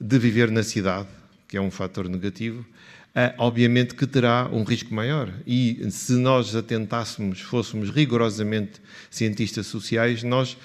[0.00, 1.08] de viver na cidade,
[1.48, 2.60] que é um fator negativo.
[2.60, 5.32] Uh, obviamente que terá um risco maior.
[5.44, 8.80] E se nós atentássemos, fôssemos rigorosamente
[9.10, 10.56] cientistas sociais, nós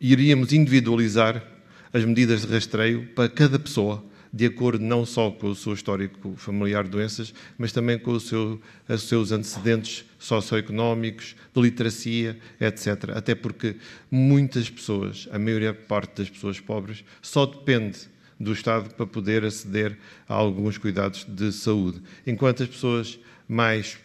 [0.00, 1.44] iríamos individualizar
[1.92, 6.34] as medidas de rastreio para cada pessoa de acordo não só com o seu histórico
[6.36, 13.10] familiar de doenças, mas também com seu, os seus antecedentes socioeconómicos, de literacia, etc.
[13.14, 13.76] Até porque
[14.10, 17.98] muitas pessoas, a maioria parte das pessoas pobres, só depende
[18.38, 23.98] do Estado para poder aceder a alguns cuidados de saúde, enquanto as pessoas mais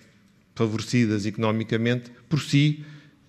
[0.55, 2.83] favorecidas economicamente, por si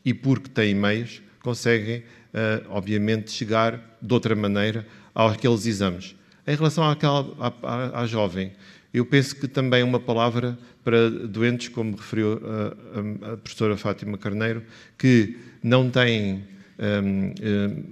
[0.05, 6.15] e porque têm meios, conseguem, eh, obviamente, chegar de outra maneira àqueles exames.
[6.47, 7.27] Em relação àquela,
[7.63, 8.53] à, à, jovem,
[8.95, 14.17] eu penso que também uma palavra para doentes, como referiu a, a, a professora Fátima
[14.17, 14.63] Carneiro,
[14.97, 16.45] que não têm
[16.79, 17.35] um,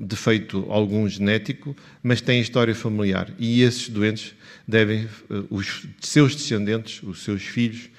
[0.01, 3.29] um, defeito algum genético, mas têm história familiar.
[3.39, 4.35] E esses doentes
[4.69, 7.91] devem, uh, os seus descendentes, os seus filhos,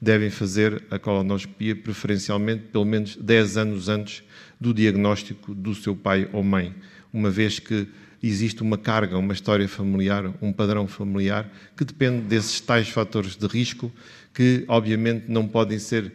[0.00, 4.22] devem fazer a colonoscopia preferencialmente pelo menos 10 anos antes
[4.60, 6.74] do diagnóstico do seu pai ou mãe,
[7.12, 7.88] uma vez que
[8.26, 13.46] existe uma carga, uma história familiar, um padrão familiar que depende desses tais fatores de
[13.46, 13.92] risco
[14.32, 16.12] que, obviamente, não podem ser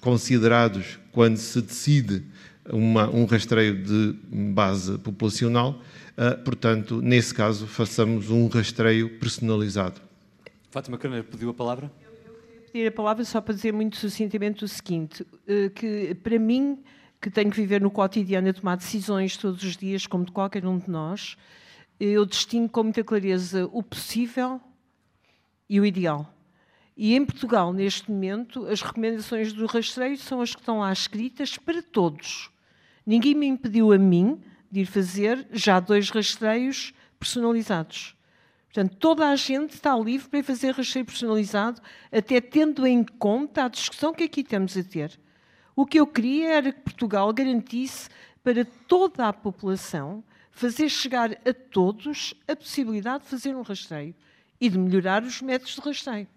[0.00, 2.24] considerados quando se decide
[2.68, 5.80] uma, um rastreio de base populacional.
[6.12, 10.00] Uh, portanto, nesse caso, façamos um rastreio personalizado.
[10.70, 11.90] Fátima Carneiro pediu a palavra?
[12.02, 16.38] Eu queria pedir a palavra só para dizer muito sucintamente o seguinte, uh, que para
[16.38, 16.78] mim
[17.22, 20.66] que tenho que viver no cotidiano a tomar decisões todos os dias, como de qualquer
[20.66, 21.36] um de nós,
[22.00, 24.60] eu distingo com muita clareza o possível
[25.70, 26.34] e o ideal.
[26.96, 31.56] E em Portugal, neste momento, as recomendações do rastreio são as que estão lá escritas
[31.56, 32.50] para todos.
[33.06, 38.16] Ninguém me impediu a mim de ir fazer já dois rastreios personalizados.
[38.64, 43.66] Portanto, toda a gente está livre para ir fazer rastreio personalizado, até tendo em conta
[43.66, 45.20] a discussão que aqui estamos a ter.
[45.74, 48.08] O que eu queria era que Portugal garantisse
[48.42, 54.14] para toda a população fazer chegar a todos a possibilidade de fazer um rastreio
[54.60, 56.28] e de melhorar os métodos de rastreio.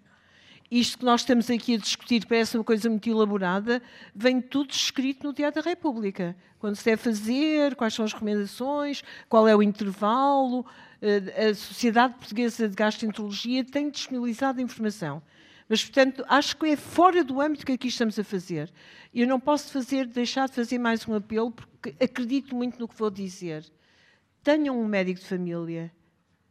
[0.70, 3.80] Isto que nós estamos aqui a discutir, parece uma coisa muito elaborada,
[4.12, 6.34] vem tudo escrito no Diário da República.
[6.58, 10.66] Quando se deve fazer, quais são as recomendações, qual é o intervalo.
[11.00, 15.22] Eh, a Sociedade Portuguesa de Gastroenterologia tem disponibilizado a informação.
[15.68, 18.72] Mas, portanto, acho que é fora do âmbito que aqui estamos a fazer.
[19.12, 22.96] Eu não posso fazer, deixar de fazer mais um apelo, porque acredito muito no que
[22.96, 23.64] vou dizer.
[24.44, 25.92] Tenham um médico de família.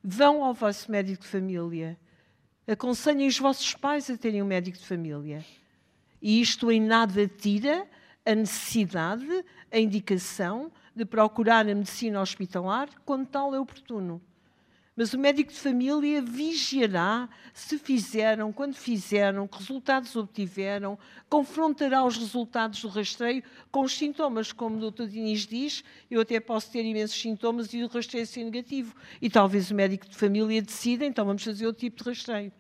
[0.04, 1.98] Vão ao vosso médico de família.
[2.68, 5.46] Aconselhem os vossos pais a terem um médico de família.
[6.22, 7.88] E isto em nada tira
[8.26, 14.22] a necessidade, a indicação de procurar a medicina hospitalar quando tal é oportuno.
[14.96, 20.98] Mas o médico de família vigiará se fizeram, quando fizeram, que resultados obtiveram,
[21.30, 24.54] confrontará os resultados do rastreio com os sintomas.
[24.54, 25.08] Como o Dr.
[25.08, 28.96] Diniz diz, eu até posso ter imensos sintomas e o rastreio ser negativo.
[29.22, 32.54] E talvez o médico de família decida, então vamos fazer outro tipo de rastreio.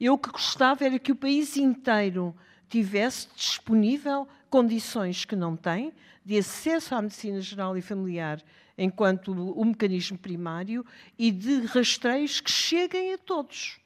[0.00, 2.34] Eu o que gostava era que o país inteiro
[2.70, 5.92] tivesse disponível condições que não tem,
[6.24, 8.42] de acesso à medicina geral e familiar
[8.76, 10.84] enquanto o mecanismo primário
[11.18, 13.80] e de rastreios que cheguem a todos.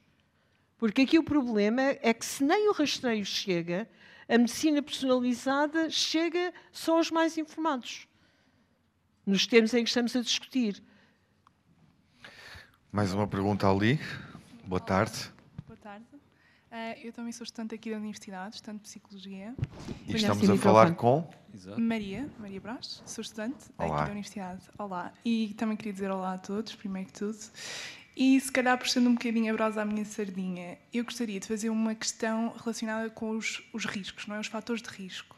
[0.77, 3.87] Porque aqui o problema é que se nem o rastreio chega,
[4.27, 8.07] a medicina personalizada chega só aos mais informados,
[9.25, 10.81] nos termos em que estamos a discutir.
[12.91, 13.99] Mais uma pergunta ali.
[14.65, 15.31] Boa tarde.
[16.71, 19.53] Uh, eu também sou estudante aqui da Universidade, estudante de Psicologia.
[20.07, 21.29] E estamos a falar com?
[21.77, 23.87] Maria, Maria Brás, sou estudante olá.
[23.87, 24.61] aqui da Universidade.
[24.77, 25.13] Olá.
[25.25, 27.37] E também queria dizer olá a todos, primeiro que tudo.
[28.15, 31.69] E se calhar puxando um bocadinho a brasa à minha sardinha, eu gostaria de fazer
[31.69, 34.39] uma questão relacionada com os, os riscos, não é?
[34.39, 35.35] os fatores de risco.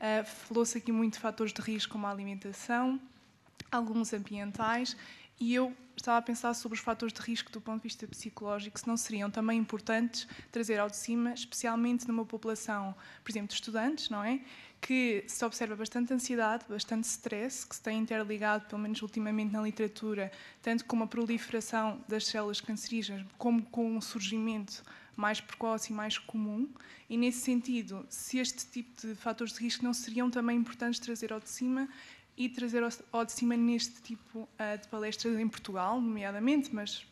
[0.00, 3.00] Uh, Falou-se aqui muito de fatores de risco como a alimentação,
[3.70, 4.96] alguns ambientais,
[5.42, 8.78] e eu estava a pensar sobre os fatores de risco do ponto de vista psicológico,
[8.78, 13.54] se não seriam também importantes trazer ao de cima, especialmente numa população, por exemplo, de
[13.54, 14.40] estudantes, não é?
[14.80, 19.60] Que se observa bastante ansiedade, bastante stress, que se tem interligado, pelo menos ultimamente na
[19.60, 20.30] literatura,
[20.62, 24.84] tanto com a proliferação das células cancerígenas, como com um surgimento
[25.16, 26.68] mais precoce e mais comum.
[27.10, 31.32] E nesse sentido, se este tipo de fatores de risco não seriam também importantes trazer
[31.32, 31.88] ao de cima
[32.36, 37.06] e trazer ao de cima neste tipo uh, de palestras em Portugal, nomeadamente, mas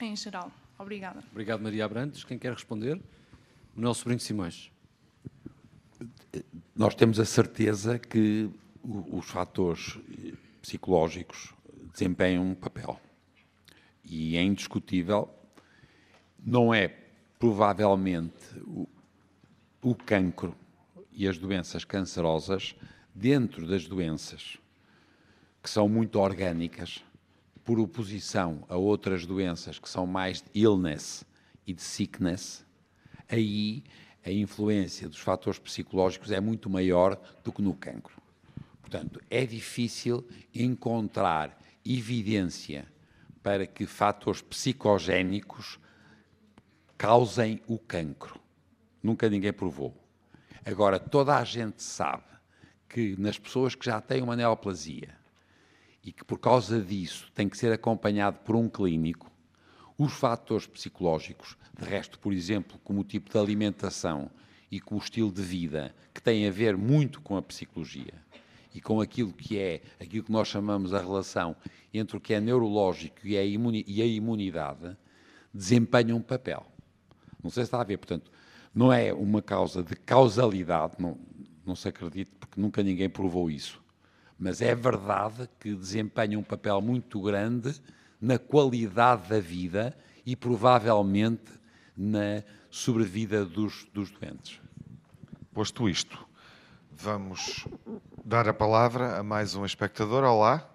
[0.00, 0.50] em geral.
[0.78, 1.22] Obrigada.
[1.30, 2.24] Obrigado, Maria Abrantes.
[2.24, 3.00] Quem quer responder?
[3.74, 4.70] Manuel Sobrinho Simões.
[6.74, 8.50] Nós temos a certeza que
[8.82, 9.98] os fatores
[10.60, 11.52] psicológicos
[11.92, 13.00] desempenham um papel.
[14.04, 15.28] E é indiscutível,
[16.44, 16.88] não é
[17.38, 18.88] provavelmente o,
[19.80, 20.54] o cancro
[21.12, 22.74] e as doenças cancerosas
[23.14, 24.58] dentro das doenças
[25.62, 27.04] que são muito orgânicas,
[27.64, 31.24] por oposição a outras doenças que são mais de illness
[31.66, 32.64] e de sickness,
[33.28, 33.84] aí
[34.24, 38.20] a influência dos fatores psicológicos é muito maior do que no cancro.
[38.80, 42.86] Portanto, é difícil encontrar evidência
[43.42, 45.78] para que fatores psicogénicos
[46.98, 48.40] causem o cancro.
[49.02, 49.96] Nunca ninguém provou.
[50.64, 52.32] Agora, toda a gente sabe
[52.92, 55.16] que nas pessoas que já têm uma neoplasia
[56.04, 59.32] e que por causa disso tem que ser acompanhado por um clínico,
[59.96, 64.30] os fatores psicológicos, de resto, por exemplo, como o tipo de alimentação
[64.70, 68.12] e com o estilo de vida, que tem a ver muito com a psicologia
[68.74, 71.56] e com aquilo que é, aquilo que nós chamamos a relação
[71.94, 74.96] entre o que é neurológico e a, imuni e a imunidade,
[75.52, 76.66] desempenham um papel.
[77.42, 78.30] Não sei se está a ver, portanto,
[78.74, 81.18] não é uma causa de causalidade, não,
[81.64, 83.80] não se acredita porque nunca ninguém provou isso.
[84.38, 87.80] Mas é verdade que desempenha um papel muito grande
[88.20, 91.52] na qualidade da vida e provavelmente
[91.96, 94.60] na sobrevida dos, dos doentes.
[95.52, 96.26] Posto isto,
[96.90, 97.66] vamos
[98.24, 100.24] dar a palavra a mais um espectador.
[100.24, 100.68] Olá.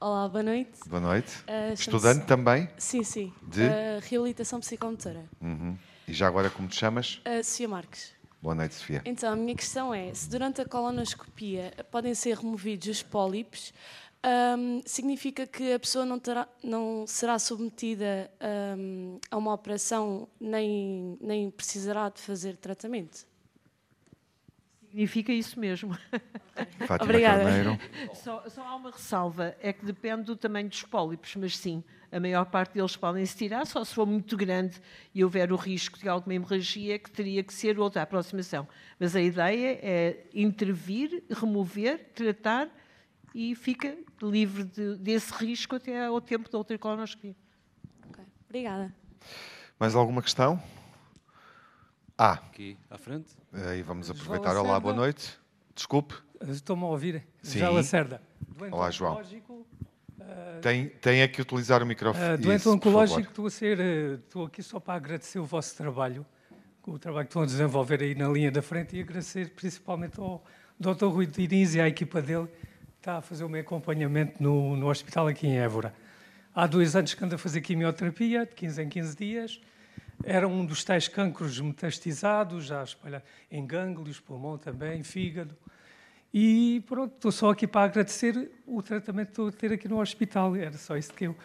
[0.00, 0.80] Olá, boa noite.
[0.88, 1.32] Boa noite.
[1.42, 2.68] Uh, Estudante também?
[2.76, 3.32] Sim, sim.
[3.42, 3.62] De?
[3.62, 5.24] Uh, reabilitação psicomotora.
[5.40, 5.78] Uhum.
[6.08, 7.20] E já agora como te chamas?
[7.26, 8.21] Uh, Sofia Marques.
[8.42, 9.00] Boa noite, Sofia.
[9.04, 13.72] Então, a minha questão é: se durante a colonoscopia podem ser removidos os pólipos,
[14.58, 18.28] um, significa que a pessoa não, terá, não será submetida
[18.76, 23.24] um, a uma operação nem, nem precisará de fazer tratamento?
[24.90, 25.96] Significa isso mesmo.
[26.86, 27.78] Fátima Obrigada.
[28.12, 31.82] Só, só, há uma ressalva, é que depende do tamanho dos pólipos, mas sim,
[32.12, 34.80] a maior parte deles podem se tirar, só se for muito grande
[35.14, 38.68] e houver o risco de alguma hemorragia, que teria que ser outra aproximação.
[39.00, 42.68] Mas a ideia é intervir, remover, tratar
[43.34, 47.34] e fica livre de, desse risco até ao tempo da outra colonoscopia.
[48.10, 48.24] Okay.
[48.44, 48.94] Obrigada.
[49.80, 50.62] Mais alguma questão?
[52.16, 52.34] Ah.
[52.34, 53.34] Aqui à frente.
[53.52, 54.54] Aí vamos aproveitar.
[54.56, 55.38] Olá, boa noite.
[55.74, 56.14] Desculpe.
[56.46, 57.26] Estou-me a ouvir.
[57.42, 57.60] Sim.
[57.62, 58.20] Lacerda.
[58.54, 59.18] Doente Olá, João.
[60.60, 62.34] Tem, tem é que utilizar o microfone.
[62.34, 65.76] Uh, doente Isso, oncológico, estou, a ser, uh, estou aqui só para agradecer o vosso
[65.76, 66.24] trabalho,
[66.86, 70.44] o trabalho que estão a desenvolver aí na linha da frente e agradecer principalmente ao
[70.78, 71.06] Dr.
[71.06, 74.88] Rui Diniz e à equipa dele que está a fazer o meu acompanhamento no, no
[74.88, 75.92] hospital aqui em Évora.
[76.54, 79.60] Há dois anos que ando a fazer quimioterapia, de 15 em 15 dias,
[80.24, 85.56] era um dos tais cancros metastizados, já espalhados em gânglios, pulmão também, fígado.
[86.32, 90.00] E pronto, estou só aqui para agradecer o tratamento que estou a ter aqui no
[90.00, 90.56] hospital.
[90.56, 91.36] Era só isso que eu,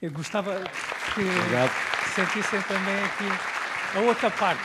[0.00, 0.54] eu gostava
[1.14, 1.72] que Obrigado.
[2.14, 4.62] sentissem também aqui a outra parte.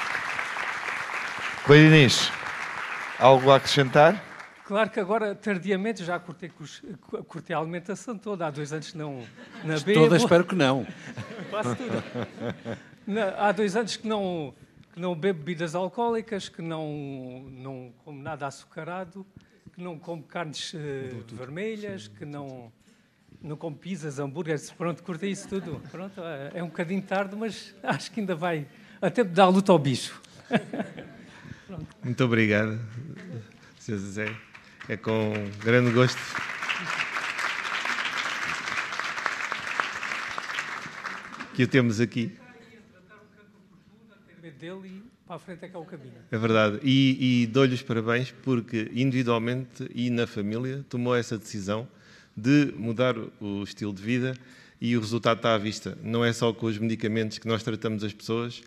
[1.65, 2.32] Rui Inês,
[3.19, 4.23] algo a acrescentar?
[4.65, 6.51] Claro que agora, tardiamente, já cortei,
[7.27, 8.45] cortei a alimentação toda.
[8.45, 9.23] Há dois anos não
[9.63, 10.01] na bebo.
[10.01, 10.86] Toda espero que não.
[11.49, 12.03] Quase tudo.
[13.38, 14.53] há dois anos que não,
[14.93, 19.25] que não bebo bebidas alcoólicas, que não, não como nada açucarado,
[19.82, 22.71] que não como carnes uh, vermelhas, que não,
[23.41, 24.69] não como pizzas, hambúrgueres.
[24.69, 25.82] Pronto, cortei isso tudo.
[25.89, 28.67] Pronto, é, é um bocadinho tarde, mas acho que ainda vai
[29.01, 30.21] até dar luta ao bicho.
[32.03, 32.79] Muito obrigado,
[33.79, 33.97] Sr.
[33.97, 34.36] José.
[34.88, 36.19] É com grande gosto.
[41.55, 42.38] Que o temos aqui.
[44.59, 46.13] Dele para a frente é que é o caminho.
[46.29, 46.79] É verdade.
[46.84, 51.88] E, e dou-lhe os parabéns porque, individualmente e na família, tomou essa decisão
[52.36, 54.36] de mudar o estilo de vida
[54.82, 55.97] e o resultado está à vista.
[56.03, 58.61] Não é só com os medicamentos que nós tratamos as pessoas,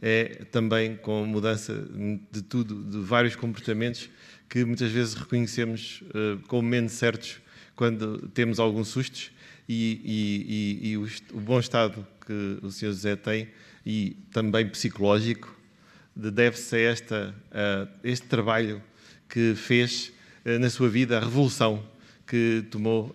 [0.00, 1.86] é também com mudança
[2.32, 4.08] de tudo, de vários comportamentos
[4.48, 7.42] que muitas vezes reconhecemos uh, como menos certos
[7.74, 9.30] quando temos alguns sustos
[9.68, 12.86] e, e, e, e o, o, bom estado que o Sr.
[12.86, 13.48] José tem
[13.84, 15.55] e também psicológico
[16.16, 18.82] deve-se a esta, uh, este trabalho
[19.28, 20.12] que fez
[20.44, 21.84] uh, na sua vida, a revolução
[22.26, 23.14] que tomou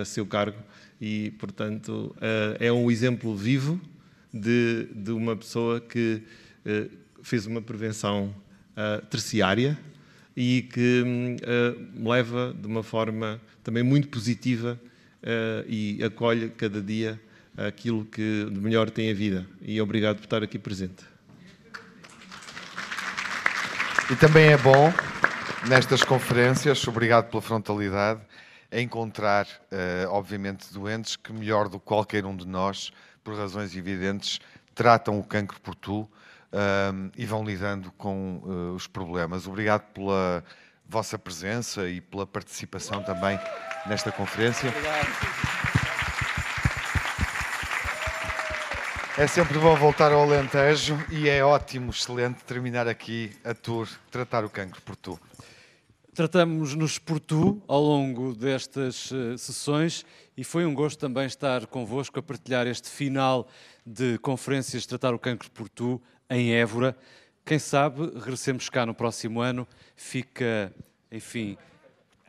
[0.00, 0.58] a seu cargo
[1.00, 2.14] e, portanto,
[2.60, 3.80] é um exemplo vivo
[4.30, 6.22] de, de uma pessoa que
[7.22, 8.34] fez uma prevenção
[9.08, 9.78] terciária
[10.36, 14.78] e que uh, leva de uma forma também muito positiva
[15.66, 17.18] e acolhe cada dia
[17.56, 19.46] aquilo que de melhor tem a vida.
[19.62, 21.15] E obrigado por estar aqui presente.
[24.10, 24.92] E também é bom,
[25.68, 28.20] nestas conferências, obrigado pela frontalidade,
[28.70, 29.46] encontrar,
[30.08, 32.92] obviamente, doentes que, melhor do que qualquer um de nós,
[33.24, 34.38] por razões evidentes,
[34.74, 36.08] tratam o cancro por tu
[36.52, 39.46] um, e vão lidando com uh, os problemas.
[39.46, 40.44] Obrigado pela
[40.88, 43.38] vossa presença e pela participação também
[43.86, 44.68] nesta conferência.
[44.68, 45.85] Obrigado.
[49.18, 54.44] É sempre bom voltar ao Alentejo e é ótimo, excelente terminar aqui a tour Tratar
[54.44, 55.18] o Cancro por Tu.
[56.14, 60.04] Tratamos-nos por tu ao longo destas uh, sessões
[60.36, 63.48] e foi um gosto também estar convosco a partilhar este final
[63.86, 65.98] de conferências Tratar o Cancro por Tu
[66.28, 66.94] em Évora.
[67.42, 69.66] Quem sabe regressemos cá no próximo ano.
[69.96, 70.70] Fica,
[71.10, 71.56] enfim,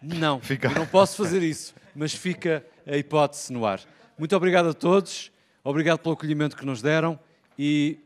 [0.01, 0.69] não, fica.
[0.69, 3.81] não posso fazer isso, mas fica a hipótese no ar.
[4.17, 5.33] Muito obrigado a todos,
[5.69, 7.19] obrigado pelo acolhimento que nos deram
[7.59, 7.99] e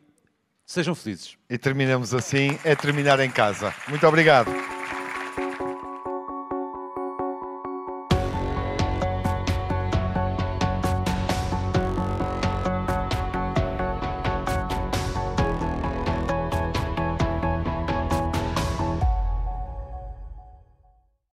[0.65, 1.37] sejam felizes.
[1.49, 3.73] E terminamos assim, é terminar em casa.
[3.87, 4.51] Muito obrigado.